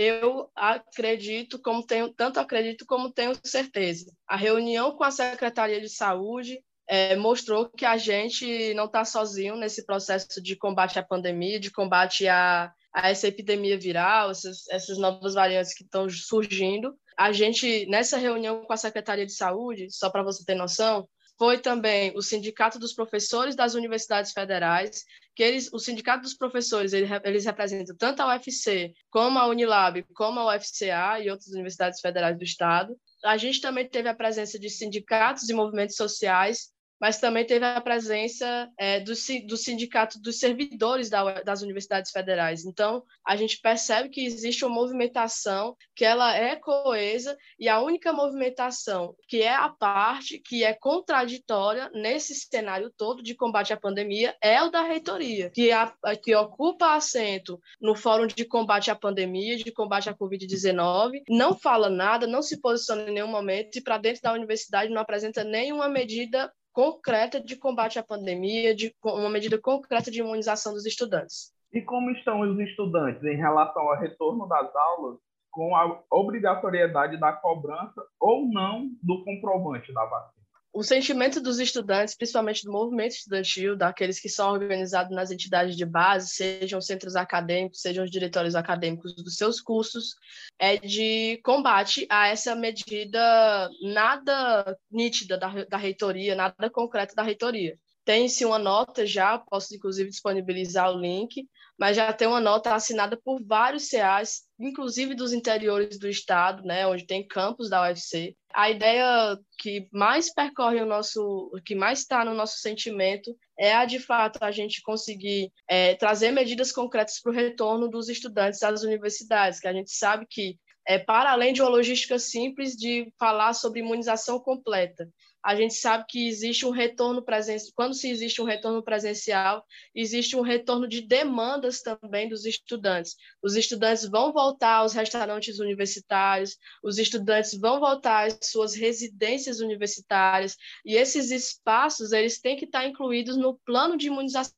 Eu 0.00 0.50
acredito, 0.56 1.60
como 1.60 1.84
tenho, 1.84 2.08
tanto 2.08 2.40
acredito 2.40 2.86
como 2.86 3.12
tenho 3.12 3.34
certeza. 3.44 4.10
A 4.26 4.34
reunião 4.34 4.92
com 4.96 5.04
a 5.04 5.10
Secretaria 5.10 5.78
de 5.78 5.90
Saúde 5.90 6.58
é, 6.88 7.14
mostrou 7.16 7.68
que 7.68 7.84
a 7.84 7.98
gente 7.98 8.72
não 8.72 8.86
está 8.86 9.04
sozinho 9.04 9.56
nesse 9.56 9.84
processo 9.84 10.42
de 10.42 10.56
combate 10.56 10.98
à 10.98 11.02
pandemia, 11.02 11.60
de 11.60 11.70
combate 11.70 12.26
a, 12.26 12.72
a 12.94 13.10
essa 13.10 13.28
epidemia 13.28 13.78
viral, 13.78 14.30
essas, 14.30 14.66
essas 14.70 14.96
novas 14.96 15.34
variantes 15.34 15.74
que 15.74 15.84
estão 15.84 16.08
surgindo. 16.08 16.94
A 17.14 17.30
gente, 17.30 17.84
nessa 17.84 18.16
reunião 18.16 18.64
com 18.64 18.72
a 18.72 18.78
Secretaria 18.78 19.26
de 19.26 19.34
Saúde, 19.34 19.88
só 19.90 20.08
para 20.08 20.22
você 20.22 20.42
ter 20.46 20.54
noção, 20.54 21.06
foi 21.40 21.56
também 21.56 22.12
o 22.14 22.20
Sindicato 22.20 22.78
dos 22.78 22.92
Professores 22.92 23.56
das 23.56 23.72
Universidades 23.72 24.30
Federais, 24.30 25.06
que 25.34 25.42
eles, 25.42 25.72
o 25.72 25.78
Sindicato 25.78 26.20
dos 26.20 26.34
Professores, 26.34 26.92
eles, 26.92 27.08
eles 27.24 27.46
representam 27.46 27.96
tanto 27.96 28.20
a 28.20 28.26
UFC, 28.26 28.92
como 29.08 29.38
a 29.38 29.46
Unilab, 29.46 30.02
como 30.12 30.38
a 30.38 30.54
UFCA 30.54 31.18
e 31.18 31.30
outras 31.30 31.48
universidades 31.48 31.98
federais 31.98 32.36
do 32.36 32.44
Estado. 32.44 32.94
A 33.24 33.38
gente 33.38 33.58
também 33.58 33.88
teve 33.88 34.06
a 34.06 34.14
presença 34.14 34.58
de 34.58 34.68
sindicatos 34.68 35.48
e 35.48 35.54
movimentos 35.54 35.96
sociais 35.96 36.68
mas 37.00 37.18
também 37.18 37.46
teve 37.46 37.64
a 37.64 37.80
presença 37.80 38.70
é, 38.78 39.00
do, 39.00 39.12
do 39.46 39.56
sindicato 39.56 40.20
dos 40.20 40.38
servidores 40.38 41.08
da, 41.08 41.40
das 41.40 41.62
universidades 41.62 42.10
federais. 42.10 42.64
Então, 42.64 43.02
a 43.26 43.36
gente 43.36 43.60
percebe 43.60 44.10
que 44.10 44.24
existe 44.24 44.64
uma 44.64 44.74
movimentação 44.74 45.74
que 45.94 46.04
ela 46.04 46.36
é 46.36 46.56
coesa 46.56 47.36
e 47.58 47.68
a 47.68 47.80
única 47.80 48.12
movimentação 48.12 49.14
que 49.26 49.40
é 49.42 49.54
a 49.54 49.68
parte, 49.68 50.38
que 50.38 50.62
é 50.62 50.74
contraditória 50.74 51.90
nesse 51.94 52.34
cenário 52.34 52.92
todo 52.96 53.22
de 53.22 53.34
combate 53.34 53.72
à 53.72 53.76
pandemia 53.76 54.36
é 54.42 54.62
o 54.62 54.70
da 54.70 54.82
reitoria, 54.82 55.50
que, 55.50 55.72
a, 55.72 55.92
que 56.22 56.34
ocupa 56.34 56.94
assento 56.94 57.58
no 57.80 57.94
Fórum 57.94 58.26
de 58.26 58.44
Combate 58.44 58.90
à 58.90 58.94
Pandemia, 58.94 59.56
de 59.56 59.72
combate 59.72 60.10
à 60.10 60.14
Covid-19, 60.14 61.22
não 61.28 61.56
fala 61.56 61.88
nada, 61.88 62.26
não 62.26 62.42
se 62.42 62.60
posiciona 62.60 63.08
em 63.08 63.14
nenhum 63.14 63.28
momento 63.28 63.76
e 63.76 63.82
para 63.82 63.98
dentro 63.98 64.22
da 64.22 64.32
universidade 64.32 64.92
não 64.92 65.00
apresenta 65.00 65.44
nenhuma 65.44 65.88
medida 65.88 66.52
concreta 66.72 67.40
de 67.40 67.56
combate 67.56 67.98
à 67.98 68.02
pandemia, 68.02 68.74
de 68.74 68.94
uma 69.04 69.30
medida 69.30 69.58
concreta 69.58 70.10
de 70.10 70.20
imunização 70.20 70.72
dos 70.72 70.86
estudantes. 70.86 71.52
E 71.72 71.80
como 71.80 72.10
estão 72.10 72.40
os 72.40 72.58
estudantes 72.58 73.22
em 73.22 73.36
relação 73.36 73.82
ao 73.82 73.98
retorno 73.98 74.46
das 74.48 74.74
aulas 74.74 75.18
com 75.50 75.74
a 75.74 76.02
obrigatoriedade 76.10 77.18
da 77.18 77.32
cobrança 77.32 78.02
ou 78.18 78.46
não 78.48 78.88
do 79.02 79.24
comprovante 79.24 79.92
da 79.92 80.04
vacina? 80.04 80.39
O 80.72 80.84
sentimento 80.84 81.40
dos 81.40 81.58
estudantes, 81.58 82.16
principalmente 82.16 82.64
do 82.64 82.70
movimento 82.70 83.12
estudantil, 83.12 83.76
daqueles 83.76 84.20
que 84.20 84.28
são 84.28 84.52
organizados 84.52 85.14
nas 85.14 85.30
entidades 85.30 85.76
de 85.76 85.84
base, 85.84 86.30
sejam 86.30 86.80
centros 86.80 87.16
acadêmicos, 87.16 87.80
sejam 87.80 88.04
os 88.04 88.10
diretórios 88.10 88.54
acadêmicos 88.54 89.14
dos 89.16 89.34
seus 89.34 89.60
cursos, 89.60 90.14
é 90.58 90.76
de 90.76 91.40
combate 91.42 92.06
a 92.08 92.28
essa 92.28 92.54
medida 92.54 93.68
nada 93.82 94.76
nítida 94.90 95.36
da, 95.36 95.64
da 95.64 95.76
reitoria, 95.76 96.36
nada 96.36 96.70
concreta 96.70 97.14
da 97.14 97.22
reitoria. 97.22 97.76
Tem-se 98.04 98.44
uma 98.44 98.58
nota 98.58 99.04
já, 99.04 99.38
posso 99.38 99.74
inclusive 99.74 100.08
disponibilizar 100.08 100.90
o 100.90 101.00
link, 101.00 101.46
mas 101.80 101.96
já 101.96 102.12
tem 102.12 102.28
uma 102.28 102.42
nota 102.42 102.74
assinada 102.74 103.16
por 103.16 103.42
vários 103.42 103.88
CAs, 103.88 104.42
inclusive 104.58 105.14
dos 105.14 105.32
interiores 105.32 105.98
do 105.98 106.06
estado, 106.06 106.62
né, 106.62 106.86
onde 106.86 107.06
tem 107.06 107.26
campus 107.26 107.70
da 107.70 107.80
UFC. 107.80 108.36
A 108.52 108.68
ideia 108.68 109.38
que 109.58 109.88
mais 109.90 110.30
percorre 110.30 110.82
o 110.82 110.86
nosso, 110.86 111.50
que 111.64 111.74
mais 111.74 112.00
está 112.00 112.22
no 112.22 112.34
nosso 112.34 112.58
sentimento 112.58 113.34
é 113.58 113.72
a 113.72 113.86
de 113.86 113.98
fato 113.98 114.44
a 114.44 114.50
gente 114.50 114.82
conseguir 114.82 115.50
é, 115.66 115.94
trazer 115.94 116.30
medidas 116.32 116.70
concretas 116.70 117.18
para 117.18 117.32
o 117.32 117.34
retorno 117.34 117.88
dos 117.88 118.10
estudantes 118.10 118.62
às 118.62 118.82
universidades, 118.82 119.58
que 119.58 119.68
a 119.68 119.72
gente 119.72 119.90
sabe 119.90 120.26
que 120.28 120.58
é, 120.86 120.98
para 120.98 121.32
além 121.32 121.54
de 121.54 121.62
uma 121.62 121.70
logística 121.70 122.18
simples 122.18 122.76
de 122.76 123.10
falar 123.18 123.54
sobre 123.54 123.80
imunização 123.80 124.38
completa, 124.38 125.08
a 125.42 125.54
gente 125.54 125.74
sabe 125.74 126.04
que 126.08 126.28
existe 126.28 126.66
um 126.66 126.70
retorno 126.70 127.22
presencial. 127.22 127.72
Quando 127.74 127.94
se 127.94 128.10
existe 128.10 128.42
um 128.42 128.44
retorno 128.44 128.82
presencial, 128.82 129.64
existe 129.94 130.36
um 130.36 130.42
retorno 130.42 130.86
de 130.86 131.00
demandas 131.00 131.80
também 131.80 132.28
dos 132.28 132.44
estudantes. 132.44 133.16
Os 133.42 133.56
estudantes 133.56 134.08
vão 134.08 134.32
voltar 134.32 134.76
aos 134.76 134.92
restaurantes 134.92 135.58
universitários, 135.58 136.56
os 136.82 136.98
estudantes 136.98 137.58
vão 137.58 137.80
voltar 137.80 138.26
às 138.26 138.38
suas 138.42 138.74
residências 138.74 139.60
universitárias, 139.60 140.56
e 140.84 140.94
esses 140.94 141.30
espaços 141.30 142.12
eles 142.12 142.40
têm 142.40 142.56
que 142.56 142.66
estar 142.66 142.86
incluídos 142.86 143.36
no 143.36 143.58
plano 143.64 143.96
de 143.96 144.08
imunização 144.08 144.52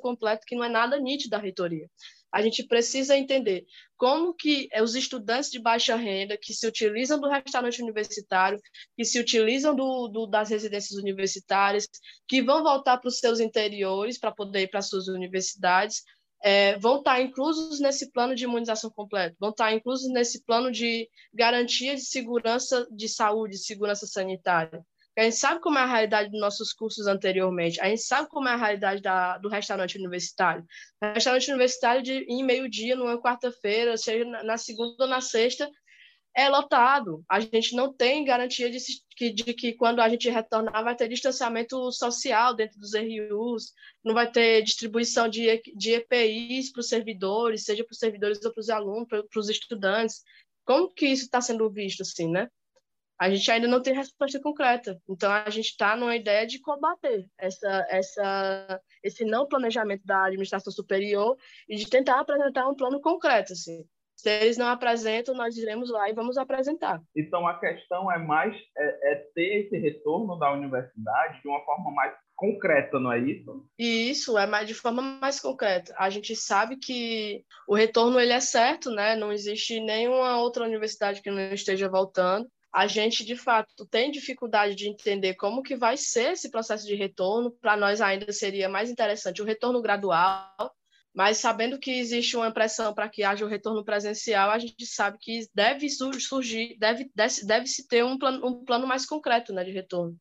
completo, 0.00 0.46
que 0.46 0.56
não 0.56 0.64
é 0.64 0.68
nada 0.68 0.98
nítido 0.98 1.30
da 1.30 1.38
reitoria 1.38 1.88
a 2.32 2.42
gente 2.42 2.66
precisa 2.66 3.16
entender 3.16 3.64
como 3.96 4.34
que 4.34 4.68
os 4.82 4.94
estudantes 4.94 5.50
de 5.50 5.58
baixa 5.58 5.96
renda 5.96 6.36
que 6.36 6.52
se 6.52 6.66
utilizam 6.66 7.18
do 7.18 7.28
restaurante 7.28 7.82
universitário, 7.82 8.60
que 8.96 9.04
se 9.04 9.18
utilizam 9.18 9.74
do, 9.74 10.08
do 10.08 10.26
das 10.26 10.50
residências 10.50 10.98
universitárias, 10.98 11.88
que 12.28 12.42
vão 12.42 12.62
voltar 12.62 12.98
para 12.98 13.08
os 13.08 13.18
seus 13.18 13.40
interiores 13.40 14.18
para 14.18 14.32
poder 14.32 14.62
ir 14.62 14.68
para 14.68 14.80
as 14.80 14.88
suas 14.88 15.08
universidades, 15.08 16.02
é, 16.42 16.78
vão 16.78 16.98
estar 16.98 17.20
inclusos 17.20 17.80
nesse 17.80 18.10
plano 18.12 18.34
de 18.34 18.44
imunização 18.44 18.90
completo, 18.90 19.36
vão 19.40 19.50
estar 19.50 19.72
inclusos 19.72 20.08
nesse 20.12 20.44
plano 20.44 20.70
de 20.70 21.08
garantia 21.32 21.94
de 21.94 22.02
segurança 22.02 22.86
de 22.90 23.08
saúde, 23.08 23.58
segurança 23.58 24.06
sanitária. 24.06 24.84
A 25.18 25.22
gente 25.22 25.36
sabe 25.36 25.60
como 25.60 25.78
é 25.78 25.82
a 25.82 25.86
realidade 25.86 26.30
dos 26.30 26.40
nossos 26.40 26.74
cursos 26.74 27.06
anteriormente. 27.06 27.80
A 27.80 27.88
gente 27.88 28.02
sabe 28.02 28.28
como 28.28 28.48
é 28.48 28.52
a 28.52 28.56
realidade 28.56 29.00
da, 29.00 29.38
do 29.38 29.48
restaurante 29.48 29.96
universitário. 29.96 30.62
O 31.02 31.06
restaurante 31.06 31.48
universitário, 31.48 32.02
de, 32.02 32.24
em 32.28 32.44
meio-dia, 32.44 32.94
numa 32.94 33.20
quarta-feira, 33.20 33.96
seja 33.96 34.24
na 34.42 34.58
segunda 34.58 35.04
ou 35.04 35.08
na 35.08 35.22
sexta, 35.22 35.70
é 36.36 36.50
lotado. 36.50 37.24
A 37.30 37.40
gente 37.40 37.74
não 37.74 37.90
tem 37.90 38.22
garantia 38.22 38.70
de 38.70 38.76
que, 39.16 39.32
de 39.32 39.54
que 39.54 39.72
quando 39.72 40.00
a 40.00 40.08
gente 40.10 40.28
retornar 40.28 40.84
vai 40.84 40.94
ter 40.94 41.08
distanciamento 41.08 41.90
social 41.92 42.54
dentro 42.54 42.78
dos 42.78 42.92
RUs, 42.92 43.72
não 44.04 44.12
vai 44.12 44.30
ter 44.30 44.62
distribuição 44.62 45.28
de, 45.28 45.62
de 45.74 45.92
EPIs 45.92 46.70
para 46.70 46.80
os 46.80 46.88
servidores, 46.90 47.64
seja 47.64 47.82
para 47.82 47.92
os 47.92 47.98
servidores 47.98 48.44
ou 48.44 48.52
para 48.52 48.60
os 48.60 48.68
alunos, 48.68 49.08
para, 49.08 49.24
para 49.24 49.40
os 49.40 49.48
estudantes. 49.48 50.22
Como 50.62 50.92
que 50.92 51.06
isso 51.06 51.24
está 51.24 51.40
sendo 51.40 51.70
visto 51.70 52.02
assim, 52.02 52.30
né? 52.30 52.50
A 53.18 53.30
gente 53.30 53.50
ainda 53.50 53.66
não 53.66 53.82
tem 53.82 53.94
resposta 53.94 54.40
concreta. 54.40 55.00
Então, 55.08 55.30
a 55.32 55.48
gente 55.48 55.66
está 55.66 55.96
numa 55.96 56.14
ideia 56.14 56.46
de 56.46 56.60
combater 56.60 57.26
essa, 57.38 57.86
essa, 57.88 58.80
esse 59.02 59.24
não 59.24 59.48
planejamento 59.48 60.04
da 60.04 60.24
administração 60.24 60.72
superior 60.72 61.36
e 61.68 61.76
de 61.76 61.88
tentar 61.88 62.20
apresentar 62.20 62.68
um 62.68 62.74
plano 62.74 63.00
concreto. 63.00 63.52
Assim. 63.52 63.84
Se 64.14 64.30
eles 64.30 64.56
não 64.56 64.66
apresentam, 64.68 65.34
nós 65.34 65.56
iremos 65.56 65.90
lá 65.90 66.08
e 66.08 66.14
vamos 66.14 66.38
apresentar. 66.38 67.02
Então, 67.14 67.46
a 67.46 67.58
questão 67.58 68.10
é 68.10 68.18
mais 68.18 68.54
é, 68.76 69.12
é 69.12 69.14
ter 69.34 69.64
esse 69.64 69.78
retorno 69.78 70.38
da 70.38 70.52
universidade 70.52 71.40
de 71.42 71.48
uma 71.48 71.62
forma 71.64 71.90
mais 71.92 72.14
concreta, 72.34 73.00
não 73.00 73.12
é 73.12 73.18
isso? 73.18 73.66
E 73.78 74.10
isso 74.10 74.36
é 74.36 74.46
mais 74.46 74.66
de 74.66 74.74
forma 74.74 75.00
mais 75.00 75.40
concreta. 75.40 75.94
A 75.98 76.10
gente 76.10 76.36
sabe 76.36 76.76
que 76.76 77.42
o 77.66 77.74
retorno 77.74 78.20
ele 78.20 78.32
é 78.32 78.40
certo, 78.40 78.90
né? 78.90 79.16
Não 79.16 79.32
existe 79.32 79.80
nenhuma 79.80 80.38
outra 80.38 80.64
universidade 80.64 81.22
que 81.22 81.30
não 81.30 81.40
esteja 81.52 81.88
voltando 81.88 82.46
a 82.76 82.86
gente 82.86 83.24
de 83.24 83.34
fato 83.34 83.86
tem 83.86 84.10
dificuldade 84.10 84.74
de 84.74 84.86
entender 84.86 85.32
como 85.32 85.62
que 85.62 85.74
vai 85.74 85.96
ser 85.96 86.32
esse 86.32 86.50
processo 86.50 86.86
de 86.86 86.94
retorno. 86.94 87.50
Para 87.50 87.74
nós 87.74 88.02
ainda 88.02 88.30
seria 88.30 88.68
mais 88.68 88.90
interessante 88.90 89.40
o 89.40 89.46
retorno 89.46 89.80
gradual, 89.80 90.70
mas 91.14 91.38
sabendo 91.38 91.78
que 91.78 91.90
existe 91.90 92.36
uma 92.36 92.52
pressão 92.52 92.92
para 92.92 93.08
que 93.08 93.22
haja 93.22 93.46
o 93.46 93.48
retorno 93.48 93.82
presencial, 93.82 94.50
a 94.50 94.58
gente 94.58 94.84
sabe 94.84 95.16
que 95.18 95.46
deve 95.54 95.88
surgir, 95.88 96.76
deve, 96.78 97.10
deve 97.14 97.66
se 97.66 97.88
ter 97.88 98.04
um 98.04 98.18
plano, 98.18 98.46
um 98.46 98.62
plano 98.62 98.86
mais 98.86 99.06
concreto 99.06 99.54
né, 99.54 99.64
de 99.64 99.70
retorno. 99.70 100.14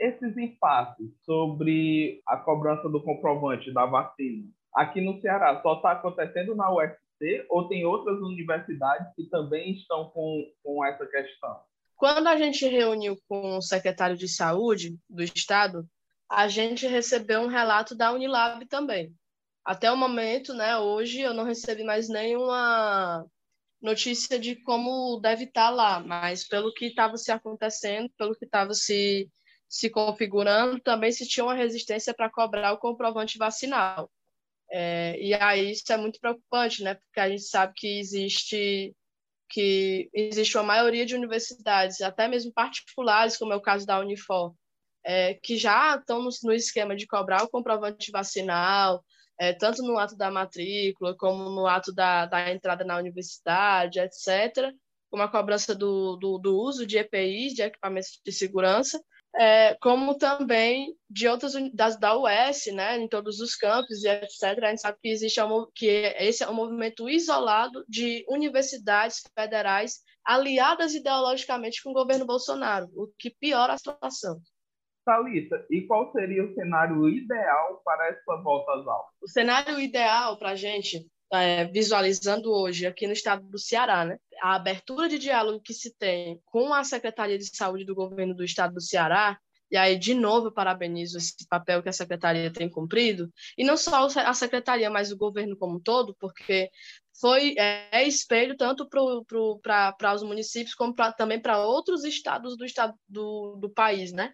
Esses 0.00 0.34
impasses 0.38 1.10
sobre 1.26 2.22
a 2.26 2.38
cobrança 2.38 2.88
do 2.88 3.02
comprovante 3.02 3.70
da 3.70 3.84
vacina 3.84 4.48
aqui 4.74 5.02
no 5.02 5.20
Ceará 5.20 5.60
só 5.60 5.74
está 5.74 5.92
acontecendo 5.92 6.56
na 6.56 6.72
UFC 6.72 7.44
ou 7.50 7.68
tem 7.68 7.84
outras 7.84 8.18
universidades 8.20 9.12
que 9.14 9.24
também 9.24 9.72
estão 9.72 10.08
com, 10.08 10.50
com 10.62 10.82
essa 10.86 11.04
questão? 11.04 11.68
Quando 11.98 12.28
a 12.28 12.36
gente 12.36 12.64
reuniu 12.64 13.20
com 13.28 13.56
o 13.56 13.60
secretário 13.60 14.16
de 14.16 14.28
Saúde 14.28 14.96
do 15.10 15.20
Estado, 15.20 15.84
a 16.30 16.46
gente 16.46 16.86
recebeu 16.86 17.40
um 17.40 17.48
relato 17.48 17.92
da 17.92 18.12
Unilab 18.12 18.64
também. 18.66 19.12
Até 19.64 19.90
o 19.90 19.96
momento, 19.96 20.54
né, 20.54 20.78
hoje, 20.78 21.20
eu 21.20 21.34
não 21.34 21.42
recebi 21.42 21.82
mais 21.82 22.08
nenhuma 22.08 23.26
notícia 23.82 24.38
de 24.38 24.54
como 24.54 25.18
deve 25.18 25.44
estar 25.44 25.70
lá, 25.70 25.98
mas 25.98 26.46
pelo 26.46 26.72
que 26.72 26.86
estava 26.86 27.16
se 27.16 27.32
acontecendo, 27.32 28.08
pelo 28.16 28.36
que 28.36 28.44
estava 28.44 28.74
se, 28.74 29.28
se 29.68 29.90
configurando, 29.90 30.78
também 30.78 31.10
se 31.10 31.26
tinha 31.26 31.42
uma 31.42 31.54
resistência 31.54 32.14
para 32.14 32.30
cobrar 32.30 32.74
o 32.74 32.78
comprovante 32.78 33.36
vacinal. 33.36 34.08
É, 34.70 35.20
e 35.20 35.34
aí 35.34 35.72
isso 35.72 35.92
é 35.92 35.96
muito 35.96 36.20
preocupante, 36.20 36.84
né, 36.84 36.94
porque 36.94 37.18
a 37.18 37.28
gente 37.28 37.42
sabe 37.42 37.72
que 37.76 37.98
existe 37.98 38.94
que 39.48 40.08
existe 40.12 40.56
uma 40.56 40.64
maioria 40.64 41.06
de 41.06 41.14
universidades, 41.14 42.00
até 42.00 42.28
mesmo 42.28 42.52
particulares, 42.52 43.36
como 43.36 43.52
é 43.52 43.56
o 43.56 43.60
caso 43.60 43.86
da 43.86 43.98
Unifor, 43.98 44.54
é, 45.04 45.34
que 45.34 45.56
já 45.56 45.96
estão 45.96 46.22
no, 46.22 46.30
no, 46.42 46.52
esquema 46.52 46.94
de 46.94 47.06
cobrar 47.06 47.42
o 47.42 47.48
comprovante 47.48 48.10
vacinal, 48.10 49.02
é, 49.38 49.52
tanto 49.52 49.82
no 49.82 49.98
ato 49.98 50.16
da 50.16 50.30
matrícula, 50.30 51.16
como 51.16 51.48
no 51.50 51.66
ato 51.66 51.92
da, 51.92 52.26
da 52.26 52.52
entrada 52.52 52.84
na 52.84 52.98
universidade, 52.98 54.00
etc., 54.00 54.72
como 55.10 55.22
a 55.22 55.28
cobrança 55.28 55.74
do, 55.74 56.16
do, 56.16 56.38
do 56.38 56.56
uso 56.58 56.86
de 56.86 56.98
EPIs, 56.98 57.54
de 57.54 57.62
equipamentos 57.62 58.20
de 58.24 58.32
segurança, 58.32 59.00
é, 59.36 59.76
como 59.80 60.16
também 60.16 60.94
de 61.08 61.28
outras 61.28 61.54
das 61.72 61.98
da 61.98 62.16
US, 62.16 62.66
né, 62.72 62.98
em 62.98 63.08
todos 63.08 63.40
os 63.40 63.54
campos 63.54 64.02
e 64.04 64.08
etc. 64.08 64.62
A 64.62 64.70
gente 64.70 64.80
sabe 64.80 64.98
que 65.02 65.08
existe 65.08 65.40
um, 65.40 65.66
que 65.74 65.86
esse 66.18 66.42
é 66.42 66.48
um 66.48 66.54
movimento 66.54 67.08
isolado 67.08 67.84
de 67.88 68.24
universidades 68.28 69.22
federais 69.34 70.00
aliadas 70.24 70.94
ideologicamente 70.94 71.82
com 71.82 71.90
o 71.90 71.94
governo 71.94 72.26
Bolsonaro, 72.26 72.88
o 72.94 73.08
que 73.18 73.30
piora 73.30 73.72
a 73.72 73.78
situação. 73.78 74.38
Thalita, 75.04 75.64
e 75.70 75.86
qual 75.86 76.12
seria 76.12 76.44
o 76.44 76.52
cenário 76.52 77.08
ideal 77.08 77.80
para 77.82 78.08
essa 78.08 78.36
volta 78.42 78.72
às 78.72 78.86
aulas? 78.86 79.10
O 79.22 79.28
cenário 79.28 79.80
ideal 79.80 80.38
para 80.38 80.50
a 80.50 80.54
gente 80.54 81.06
é, 81.32 81.64
visualizando 81.66 82.50
hoje 82.50 82.86
aqui 82.86 83.06
no 83.06 83.12
estado 83.12 83.46
do 83.48 83.58
Ceará, 83.58 84.04
né? 84.04 84.18
A 84.42 84.54
abertura 84.54 85.08
de 85.08 85.18
diálogo 85.18 85.60
que 85.60 85.74
se 85.74 85.94
tem 85.94 86.40
com 86.46 86.72
a 86.72 86.84
Secretaria 86.84 87.38
de 87.38 87.54
Saúde 87.54 87.84
do 87.84 87.94
governo 87.94 88.34
do 88.34 88.44
estado 88.44 88.74
do 88.74 88.80
Ceará, 88.80 89.38
e 89.70 89.76
aí, 89.76 89.98
de 89.98 90.14
novo, 90.14 90.50
parabenizo 90.50 91.18
esse 91.18 91.46
papel 91.48 91.82
que 91.82 91.90
a 91.90 91.92
Secretaria 91.92 92.50
tem 92.50 92.70
cumprido, 92.70 93.30
e 93.56 93.62
não 93.62 93.76
só 93.76 94.06
a 94.06 94.34
Secretaria, 94.34 94.88
mas 94.88 95.12
o 95.12 95.16
governo 95.16 95.56
como 95.58 95.76
um 95.76 95.80
todo, 95.80 96.16
porque 96.18 96.70
foi 97.20 97.54
é, 97.58 98.00
é 98.00 98.08
espelho 98.08 98.56
tanto 98.56 98.88
para 98.88 100.14
os 100.14 100.22
municípios 100.22 100.74
como 100.74 100.94
pra, 100.94 101.12
também 101.12 101.40
para 101.40 101.60
outros 101.60 102.04
estados 102.04 102.56
do 102.56 102.64
estado 102.64 102.94
do, 103.06 103.56
do 103.60 103.68
país, 103.68 104.12
né? 104.12 104.32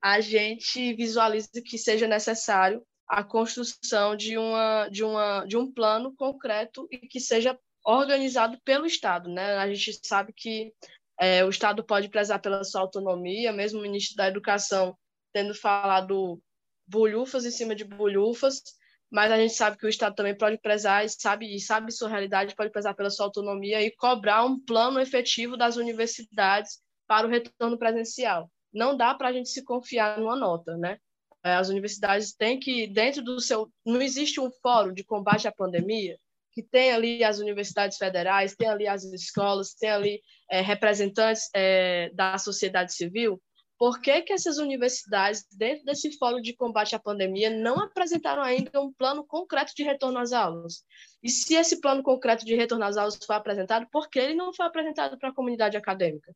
A 0.00 0.20
gente 0.20 0.94
visualiza 0.94 1.50
que 1.64 1.76
seja 1.76 2.06
necessário 2.06 2.82
a 3.10 3.24
construção 3.24 4.14
de, 4.14 4.38
uma, 4.38 4.88
de, 4.88 5.02
uma, 5.02 5.44
de 5.44 5.56
um 5.56 5.70
plano 5.70 6.14
concreto 6.14 6.86
e 6.92 6.98
que 6.98 7.18
seja 7.18 7.58
organizado 7.84 8.56
pelo 8.64 8.86
Estado. 8.86 9.28
Né? 9.28 9.56
A 9.56 9.66
gente 9.74 9.98
sabe 10.04 10.32
que 10.32 10.72
é, 11.18 11.44
o 11.44 11.50
Estado 11.50 11.82
pode 11.82 12.08
prezar 12.08 12.40
pela 12.40 12.62
sua 12.62 12.82
autonomia, 12.82 13.52
mesmo 13.52 13.80
o 13.80 13.82
ministro 13.82 14.16
da 14.16 14.28
Educação 14.28 14.96
tendo 15.32 15.52
falado 15.52 16.40
bolhufas 16.86 17.44
em 17.44 17.50
cima 17.50 17.74
de 17.74 17.84
bolhufas, 17.84 18.62
mas 19.10 19.32
a 19.32 19.36
gente 19.36 19.54
sabe 19.54 19.76
que 19.76 19.86
o 19.86 19.88
Estado 19.88 20.14
também 20.14 20.36
pode 20.36 20.58
prezar 20.58 21.04
e 21.04 21.08
sabe, 21.08 21.52
e 21.52 21.58
sabe 21.58 21.90
sua 21.90 22.08
realidade, 22.08 22.54
pode 22.54 22.70
prezar 22.70 22.94
pela 22.94 23.10
sua 23.10 23.26
autonomia 23.26 23.82
e 23.82 23.90
cobrar 23.90 24.44
um 24.44 24.58
plano 24.58 25.00
efetivo 25.00 25.56
das 25.56 25.76
universidades 25.76 26.78
para 27.08 27.26
o 27.26 27.30
retorno 27.30 27.76
presencial. 27.76 28.48
Não 28.72 28.96
dá 28.96 29.12
para 29.14 29.28
a 29.28 29.32
gente 29.32 29.48
se 29.48 29.64
confiar 29.64 30.16
numa 30.18 30.36
nota, 30.36 30.76
né? 30.76 30.98
É, 31.44 31.54
as 31.54 31.68
universidades 31.68 32.34
têm 32.34 32.58
que, 32.58 32.86
dentro 32.86 33.22
do 33.22 33.40
seu. 33.40 33.70
Não 33.84 34.02
existe 34.02 34.40
um 34.40 34.50
fórum 34.62 34.92
de 34.92 35.04
combate 35.04 35.48
à 35.48 35.52
pandemia 35.52 36.18
que 36.52 36.62
tem 36.62 36.90
ali 36.90 37.22
as 37.22 37.38
universidades 37.38 37.96
federais, 37.96 38.56
tem 38.56 38.68
ali 38.68 38.86
as 38.86 39.04
escolas, 39.04 39.72
tem 39.72 39.88
ali 39.88 40.20
é, 40.50 40.60
representantes 40.60 41.48
é, 41.54 42.10
da 42.12 42.36
sociedade 42.38 42.92
civil 42.92 43.40
por 43.80 43.98
que, 43.98 44.20
que 44.20 44.34
essas 44.34 44.58
universidades, 44.58 45.46
dentro 45.56 45.86
desse 45.86 46.14
fórum 46.18 46.38
de 46.42 46.54
combate 46.54 46.94
à 46.94 46.98
pandemia, 46.98 47.48
não 47.48 47.78
apresentaram 47.78 48.42
ainda 48.42 48.78
um 48.78 48.92
plano 48.92 49.24
concreto 49.26 49.72
de 49.74 49.82
retorno 49.82 50.18
às 50.18 50.34
aulas? 50.34 50.84
E 51.22 51.30
se 51.30 51.54
esse 51.54 51.80
plano 51.80 52.02
concreto 52.02 52.44
de 52.44 52.54
retorno 52.54 52.84
às 52.84 52.98
aulas 52.98 53.18
foi 53.24 53.34
apresentado, 53.34 53.88
por 53.90 54.10
que 54.10 54.18
ele 54.18 54.34
não 54.34 54.52
foi 54.52 54.66
apresentado 54.66 55.16
para 55.16 55.30
a 55.30 55.34
comunidade 55.34 55.78
acadêmica? 55.78 56.30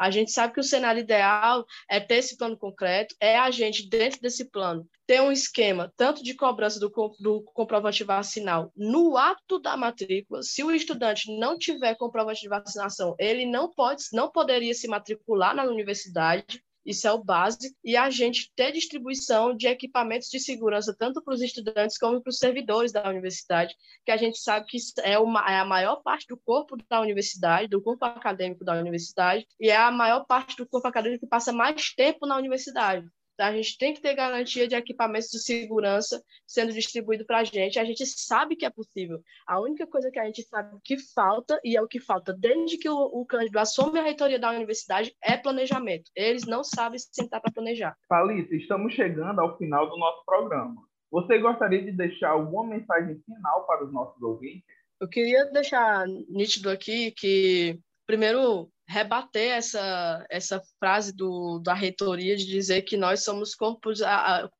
A 0.00 0.10
gente 0.10 0.32
sabe 0.32 0.54
que 0.54 0.60
o 0.60 0.64
cenário 0.64 1.00
ideal 1.00 1.62
é 1.86 2.00
ter 2.00 2.14
esse 2.14 2.38
plano 2.38 2.56
concreto, 2.56 3.14
é 3.20 3.38
a 3.38 3.50
gente, 3.50 3.86
dentro 3.86 4.18
desse 4.18 4.46
plano, 4.46 4.88
ter 5.06 5.20
um 5.20 5.30
esquema 5.30 5.92
tanto 5.94 6.22
de 6.22 6.32
cobrança 6.32 6.80
do, 6.80 6.90
do 7.18 7.42
comprovante 7.52 8.02
vacinal 8.02 8.72
no 8.74 9.18
ato 9.18 9.58
da 9.58 9.76
matrícula. 9.76 10.42
Se 10.42 10.64
o 10.64 10.70
estudante 10.70 11.38
não 11.38 11.58
tiver 11.58 11.94
comprovante 11.96 12.40
de 12.40 12.48
vacinação, 12.48 13.14
ele 13.18 13.44
não 13.44 13.70
pode, 13.70 14.04
não 14.14 14.30
poderia 14.30 14.72
se 14.72 14.88
matricular 14.88 15.54
na 15.54 15.64
universidade 15.64 16.64
isso 16.84 17.06
é 17.06 17.12
o 17.12 17.22
básico, 17.22 17.74
e 17.84 17.96
a 17.96 18.10
gente 18.10 18.50
ter 18.54 18.72
distribuição 18.72 19.54
de 19.54 19.66
equipamentos 19.66 20.28
de 20.28 20.40
segurança, 20.40 20.94
tanto 20.98 21.22
para 21.22 21.34
os 21.34 21.42
estudantes 21.42 21.98
como 21.98 22.20
para 22.22 22.30
os 22.30 22.38
servidores 22.38 22.92
da 22.92 23.08
universidade, 23.08 23.74
que 24.04 24.10
a 24.10 24.16
gente 24.16 24.38
sabe 24.38 24.66
que 24.66 24.78
é, 25.02 25.18
uma, 25.18 25.40
é 25.50 25.58
a 25.58 25.64
maior 25.64 25.96
parte 26.02 26.26
do 26.26 26.36
corpo 26.36 26.76
da 26.88 27.00
universidade, 27.00 27.68
do 27.68 27.82
corpo 27.82 28.04
acadêmico 28.04 28.64
da 28.64 28.78
universidade, 28.78 29.46
e 29.58 29.68
é 29.68 29.76
a 29.76 29.90
maior 29.90 30.24
parte 30.24 30.56
do 30.56 30.66
corpo 30.66 30.88
acadêmico 30.88 31.24
que 31.24 31.30
passa 31.30 31.52
mais 31.52 31.92
tempo 31.94 32.26
na 32.26 32.36
universidade. 32.36 33.06
A 33.40 33.52
gente 33.52 33.78
tem 33.78 33.94
que 33.94 34.00
ter 34.00 34.14
garantia 34.14 34.68
de 34.68 34.74
equipamentos 34.74 35.28
de 35.30 35.40
segurança 35.40 36.22
sendo 36.46 36.72
distribuído 36.72 37.24
para 37.24 37.38
a 37.38 37.44
gente. 37.44 37.78
A 37.78 37.84
gente 37.84 38.04
sabe 38.06 38.56
que 38.56 38.66
é 38.66 38.70
possível. 38.70 39.20
A 39.46 39.60
única 39.60 39.86
coisa 39.86 40.10
que 40.10 40.18
a 40.18 40.24
gente 40.24 40.42
sabe 40.42 40.76
que 40.84 40.98
falta, 41.14 41.58
e 41.64 41.76
é 41.76 41.82
o 41.82 41.88
que 41.88 42.00
falta 42.00 42.32
desde 42.32 42.76
que 42.78 42.88
o, 42.88 42.96
o 42.96 43.24
Cândido 43.24 43.58
assume 43.58 43.98
a 43.98 44.02
reitoria 44.02 44.38
da 44.38 44.50
universidade, 44.50 45.14
é 45.22 45.36
planejamento. 45.36 46.10
Eles 46.14 46.44
não 46.46 46.62
sabem 46.62 46.98
se 46.98 47.08
sentar 47.12 47.40
para 47.40 47.52
planejar. 47.52 47.96
Thalita, 48.08 48.54
estamos 48.54 48.92
chegando 48.94 49.40
ao 49.40 49.56
final 49.56 49.88
do 49.88 49.96
nosso 49.96 50.24
programa. 50.24 50.90
Você 51.10 51.38
gostaria 51.38 51.82
de 51.82 51.92
deixar 51.92 52.30
alguma 52.30 52.66
mensagem 52.66 53.20
final 53.24 53.66
para 53.66 53.84
os 53.84 53.92
nossos 53.92 54.22
ouvintes? 54.22 54.64
Eu 55.00 55.08
queria 55.08 55.46
deixar 55.46 56.06
nítido 56.28 56.70
aqui 56.70 57.10
que, 57.12 57.78
primeiro, 58.10 58.68
rebater 58.88 59.52
essa, 59.52 60.26
essa 60.28 60.60
frase 60.80 61.14
do, 61.14 61.60
da 61.60 61.72
reitoria 61.72 62.36
de 62.36 62.44
dizer 62.44 62.82
que 62.82 62.96
nós 62.96 63.22
somos 63.22 63.54
corpos, 63.54 64.00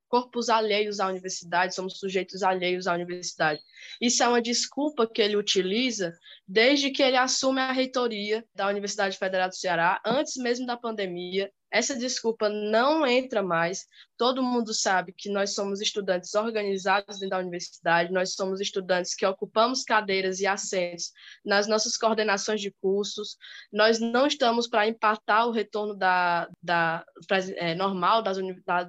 corpos 0.09 0.49
alheios 0.49 1.01
à 1.01 1.09
universidade, 1.09 1.75
somos 1.75 1.99
sujeitos 1.99 2.45
alheios 2.45 2.87
à 2.87 2.95
universidade. 2.95 3.61
Isso 4.01 4.23
é 4.23 4.29
uma 4.29 4.41
desculpa 4.41 5.05
que 5.05 5.21
ele 5.21 5.37
utiliza 5.37 6.13
desde 6.47 6.91
que 6.93 7.03
ele 7.03 7.17
assume 7.17 7.61
a 7.61 7.73
reitoria 7.73 8.45
da 8.55 8.69
Universidade 8.69 9.19
Federal 9.19 9.49
do 9.49 9.57
Ceará, 9.57 10.01
antes 10.07 10.37
mesmo 10.37 10.65
da 10.65 10.77
pandemia, 10.77 11.51
essa 11.73 11.97
desculpa 11.97 12.49
não 12.49 13.07
entra 13.07 13.43
mais. 13.43 13.87
Todo 14.17 14.43
mundo 14.43 14.75
sabe 14.75 15.15
que 15.17 15.31
nós 15.31 15.55
somos 15.55 15.81
estudantes 15.81 16.35
organizados 16.35 17.21
dentro 17.21 17.31
da 17.31 17.39
universidade, 17.39 18.13
nós 18.13 18.35
somos 18.35 18.61
estudantes 18.61 19.15
que 19.15 19.25
ocupamos 19.25 19.85
cadeiras 19.85 20.41
e 20.41 20.47
assentos 20.47 21.13
nas 21.45 21.67
nossas 21.69 21.97
coordenações 21.97 22.61
de 22.61 22.73
cursos. 22.81 23.37
Nós 23.73 24.01
não 24.01 24.27
estamos 24.27 24.67
para 24.67 24.89
empatar 24.89 25.47
o 25.47 25.53
retorno 25.53 25.95
da, 25.95 26.49
da 26.63 27.05
é, 27.57 27.75
normal 27.75 28.23
das, 28.23 28.37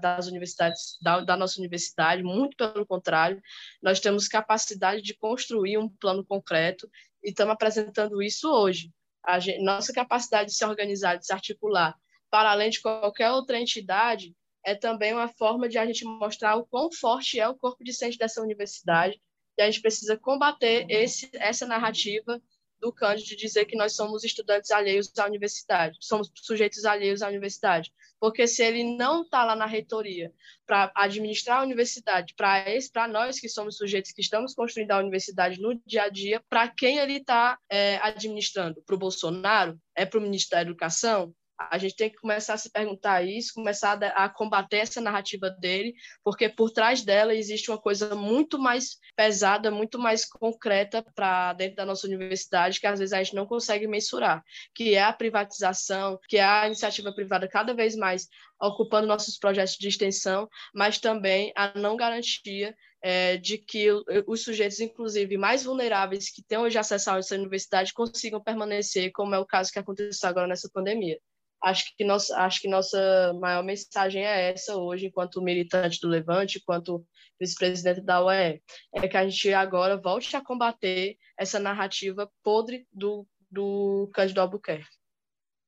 das 0.02 0.28
universidades, 0.28 0.98
da, 1.02 1.22
da 1.22 1.38
nossa 1.38 1.60
universidade, 1.60 2.24
muito 2.24 2.58
pelo 2.58 2.86
contrário, 2.86 3.42
nós 3.82 4.00
temos 4.00 4.28
capacidade 4.28 5.02
de 5.02 5.16
construir 5.16 5.78
um 5.78 5.88
plano 5.88 6.26
concreto 6.26 6.90
e 7.24 7.30
estamos 7.30 7.54
apresentando 7.54 8.22
isso 8.22 8.52
hoje. 8.52 8.92
Gente, 9.40 9.64
nossa 9.64 9.94
capacidade 9.94 10.50
de 10.50 10.56
se 10.56 10.66
organizar, 10.66 11.16
de 11.16 11.28
se 11.28 11.32
articular 11.32 11.96
para 12.32 12.52
além 12.52 12.70
de 12.70 12.82
qualquer 12.82 13.30
outra 13.32 13.60
entidade, 13.60 14.34
é 14.66 14.74
também 14.74 15.14
uma 15.14 15.28
forma 15.28 15.68
de 15.68 15.78
a 15.78 15.86
gente 15.86 16.06
mostrar 16.06 16.56
o 16.56 16.66
quão 16.66 16.92
forte 16.92 17.40
é 17.40 17.48
o 17.48 17.56
corpo 17.56 17.84
docente 17.84 18.18
dessa 18.18 18.42
universidade, 18.42 19.22
e 19.58 19.62
a 19.62 19.66
gente 19.70 19.82
precisa 19.82 20.18
combater 20.18 20.86
esse, 20.90 21.30
essa 21.34 21.68
narrativa 21.68 22.42
do 22.80 22.92
Cândido 22.92 23.28
de 23.28 23.36
dizer 23.36 23.66
que 23.66 23.78
nós 23.78 23.96
somos 23.96 24.24
estudantes 24.24 24.72
alheios 24.72 25.12
à 25.20 25.26
universidade, 25.28 25.98
somos 26.02 26.32
sujeitos 26.36 26.84
alheios 26.84 27.22
à 27.22 27.28
universidade. 27.28 27.94
Porque 28.20 28.48
se 28.48 28.64
ele 28.64 28.96
não 28.96 29.24
está 29.24 29.44
lá 29.46 29.56
na 29.56 29.66
reitoria 29.66 30.32
para 30.66 30.92
administrar 30.96 31.60
a 31.60 31.64
universidade, 31.64 32.34
para 32.36 33.08
nós 33.08 33.40
que 33.40 33.50
somos 33.50 33.78
sujeitos 33.78 34.12
que 34.12 34.22
estamos 34.22 34.54
construindo 34.54 34.92
a 34.92 35.00
universidade 35.00 35.60
no 35.60 35.80
dia 35.86 36.04
a 36.04 36.10
dia, 36.10 36.42
para 36.50 36.68
quem 36.68 36.98
ele 36.98 37.18
está 37.18 37.58
é, 37.70 37.98
administrando? 37.98 38.82
Para 38.84 38.96
o 38.96 39.00
Bolsonaro? 39.00 39.80
É 39.96 40.06
para 40.06 40.20
o 40.20 40.22
Ministério 40.22 40.66
da 40.66 40.72
Educação? 40.72 41.34
A 41.70 41.78
gente 41.78 41.96
tem 41.96 42.10
que 42.10 42.18
começar 42.18 42.54
a 42.54 42.58
se 42.58 42.70
perguntar 42.70 43.24
isso, 43.24 43.54
começar 43.54 44.02
a, 44.04 44.30
combater 44.30 44.78
essa 44.78 45.02
narrativa 45.02 45.50
dele, 45.50 45.94
porque 46.24 46.50
por 46.50 46.72
trás 46.72 47.04
dela 47.04 47.36
existe 47.36 47.70
uma 47.70 47.78
coisa 47.78 48.16
muito 48.16 48.58
mais 48.58 48.98
pesada, 49.16 49.70
muito 49.70 50.00
mais 50.00 50.26
concreta 50.26 51.04
para 51.16 51.54
dentro 51.54 51.76
da 51.76 51.86
nossa 51.86 52.08
universidade, 52.08 52.80
que 52.80 52.88
às 52.88 53.00
vezes 53.00 53.14
a 53.14 53.22
gente 53.22 53.36
não 53.36 53.46
consegue 53.46 53.88
mensurar, 53.88 54.44
que 54.74 54.96
é 54.96 55.04
a 55.04 55.14
privatização, 55.14 56.20
que 56.28 56.38
é 56.38 56.44
a 56.44 56.68
iniciativa 56.68 57.14
privada 57.14 57.48
cada 57.48 57.74
vez 57.74 57.96
mais 57.96 58.28
ocupando 58.62 59.08
nossos 59.08 59.38
projetos 59.38 59.74
de 59.74 59.88
extensão, 59.88 60.48
mas 60.74 61.00
também 61.00 61.52
a 61.56 61.78
não 61.78 61.96
garantia 61.96 62.76
é, 63.02 63.38
de 63.38 63.58
que 63.58 63.88
os 64.28 64.44
sujeitos, 64.44 64.80
inclusive 64.80 65.36
mais 65.38 65.64
vulneráveis, 65.64 66.30
que 66.30 66.44
têm 66.44 66.60
hoje 66.60 66.78
acesso 66.78 67.10
a 67.10 67.18
essa 67.18 67.36
universidade, 67.36 67.94
consigam 67.94 68.42
permanecer, 68.42 69.12
como 69.12 69.34
é 69.34 69.40
o 69.40 69.46
caso 69.46 69.72
que 69.72 69.80
aconteceu 69.80 70.30
agora 70.30 70.48
nessa 70.48 70.70
pandemia 70.72 71.18
acho 71.64 71.96
que, 71.96 72.04
nossa, 72.04 72.36
acho 72.38 72.62
que 72.62 72.68
nossa 72.68 73.34
maior 73.40 73.64
mensagem 73.64 74.26
é 74.26 74.52
essa 74.52 74.76
hoje, 74.76 75.08
enquanto 75.08 75.42
militante 75.42 76.00
do 76.02 76.08
Levante, 76.08 76.60
enquanto 76.60 77.06
vice-presidente 77.40 78.02
da 78.02 78.24
UE, 78.24 78.62
é 78.96 79.08
que 79.08 79.18
a 79.18 79.28
gente 79.28 79.54
agora 79.54 79.98
volte 79.98 80.36
a 80.36 80.44
combater 80.44 81.18
essa 81.38 81.60
narrativa 81.60 82.30
podre 82.44 82.86
do, 82.92 83.28
do 83.50 84.10
Cândido 84.14 84.42
Albuquerque. 84.42 84.90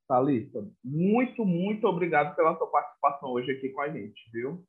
Thalita, 0.07 0.67
muito, 0.83 1.45
muito 1.45 1.87
obrigado 1.87 2.35
pela 2.35 2.57
sua 2.57 2.67
participação 2.67 3.29
hoje 3.31 3.51
aqui 3.51 3.69
com 3.69 3.81
a 3.81 3.89
gente, 3.89 4.29
viu? 4.31 4.63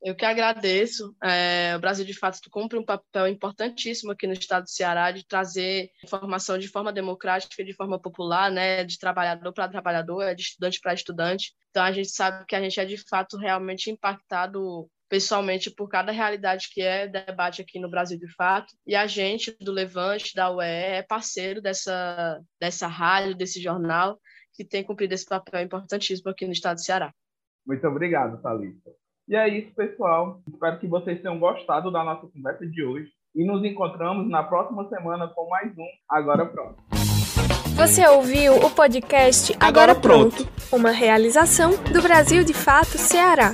Eu 0.00 0.14
que 0.14 0.24
agradeço. 0.24 1.14
É, 1.22 1.74
o 1.76 1.80
Brasil, 1.80 2.04
de 2.04 2.16
fato, 2.16 2.38
cumpre 2.50 2.78
um 2.78 2.84
papel 2.84 3.26
importantíssimo 3.26 4.12
aqui 4.12 4.26
no 4.26 4.32
estado 4.32 4.64
do 4.64 4.70
Ceará 4.70 5.10
de 5.10 5.26
trazer 5.26 5.90
informação 6.04 6.56
de 6.56 6.68
forma 6.68 6.92
democrática, 6.92 7.64
de 7.64 7.74
forma 7.74 8.00
popular, 8.00 8.50
né, 8.50 8.84
de 8.84 8.98
trabalhador 8.98 9.52
para 9.52 9.68
trabalhador, 9.68 10.34
de 10.34 10.42
estudante 10.42 10.80
para 10.80 10.94
estudante. 10.94 11.52
Então, 11.70 11.82
a 11.82 11.90
gente 11.90 12.10
sabe 12.10 12.44
que 12.46 12.54
a 12.54 12.60
gente 12.60 12.78
é, 12.78 12.84
de 12.84 12.96
fato, 13.08 13.36
realmente 13.36 13.90
impactado 13.90 14.88
pessoalmente 15.08 15.70
por 15.70 15.88
cada 15.88 16.12
realidade 16.12 16.68
que 16.70 16.82
é 16.82 17.08
debate 17.08 17.62
aqui 17.62 17.80
no 17.80 17.90
Brasil 17.90 18.18
de 18.18 18.32
fato. 18.34 18.74
E 18.86 18.94
a 18.94 19.06
gente 19.06 19.56
do 19.60 19.72
Levante, 19.72 20.34
da 20.34 20.50
UE, 20.50 20.64
é 20.64 21.02
parceiro 21.02 21.60
dessa, 21.60 22.40
dessa 22.60 22.86
rádio, 22.86 23.34
desse 23.34 23.60
jornal, 23.60 24.20
que 24.52 24.64
tem 24.64 24.84
cumprido 24.84 25.14
esse 25.14 25.24
papel 25.24 25.62
importantíssimo 25.62 26.30
aqui 26.30 26.46
no 26.46 26.52
estado 26.52 26.76
do 26.76 26.82
Ceará. 26.82 27.12
Muito 27.66 27.86
obrigado, 27.86 28.40
Thalita. 28.40 28.90
E 29.28 29.36
é 29.36 29.46
isso, 29.46 29.74
pessoal. 29.74 30.40
Espero 30.50 30.78
que 30.78 30.86
vocês 30.86 31.20
tenham 31.20 31.38
gostado 31.38 31.90
da 31.90 32.02
nossa 32.02 32.26
conversa 32.26 32.66
de 32.66 32.82
hoje. 32.82 33.10
E 33.34 33.44
nos 33.44 33.62
encontramos 33.62 34.28
na 34.28 34.42
próxima 34.42 34.88
semana 34.88 35.28
com 35.28 35.46
mais 35.50 35.70
um 35.76 35.86
Agora 36.10 36.46
Pronto. 36.46 36.76
Você 37.76 38.08
ouviu 38.08 38.56
o 38.56 38.70
podcast 38.70 39.52
Agora, 39.60 39.92
Agora 39.92 39.94
Pronto, 39.94 40.48
uma 40.72 40.90
realização 40.90 41.72
do 41.92 42.00
Brasil 42.02 42.42
de 42.42 42.54
Fato 42.54 42.96
Ceará. 42.96 43.52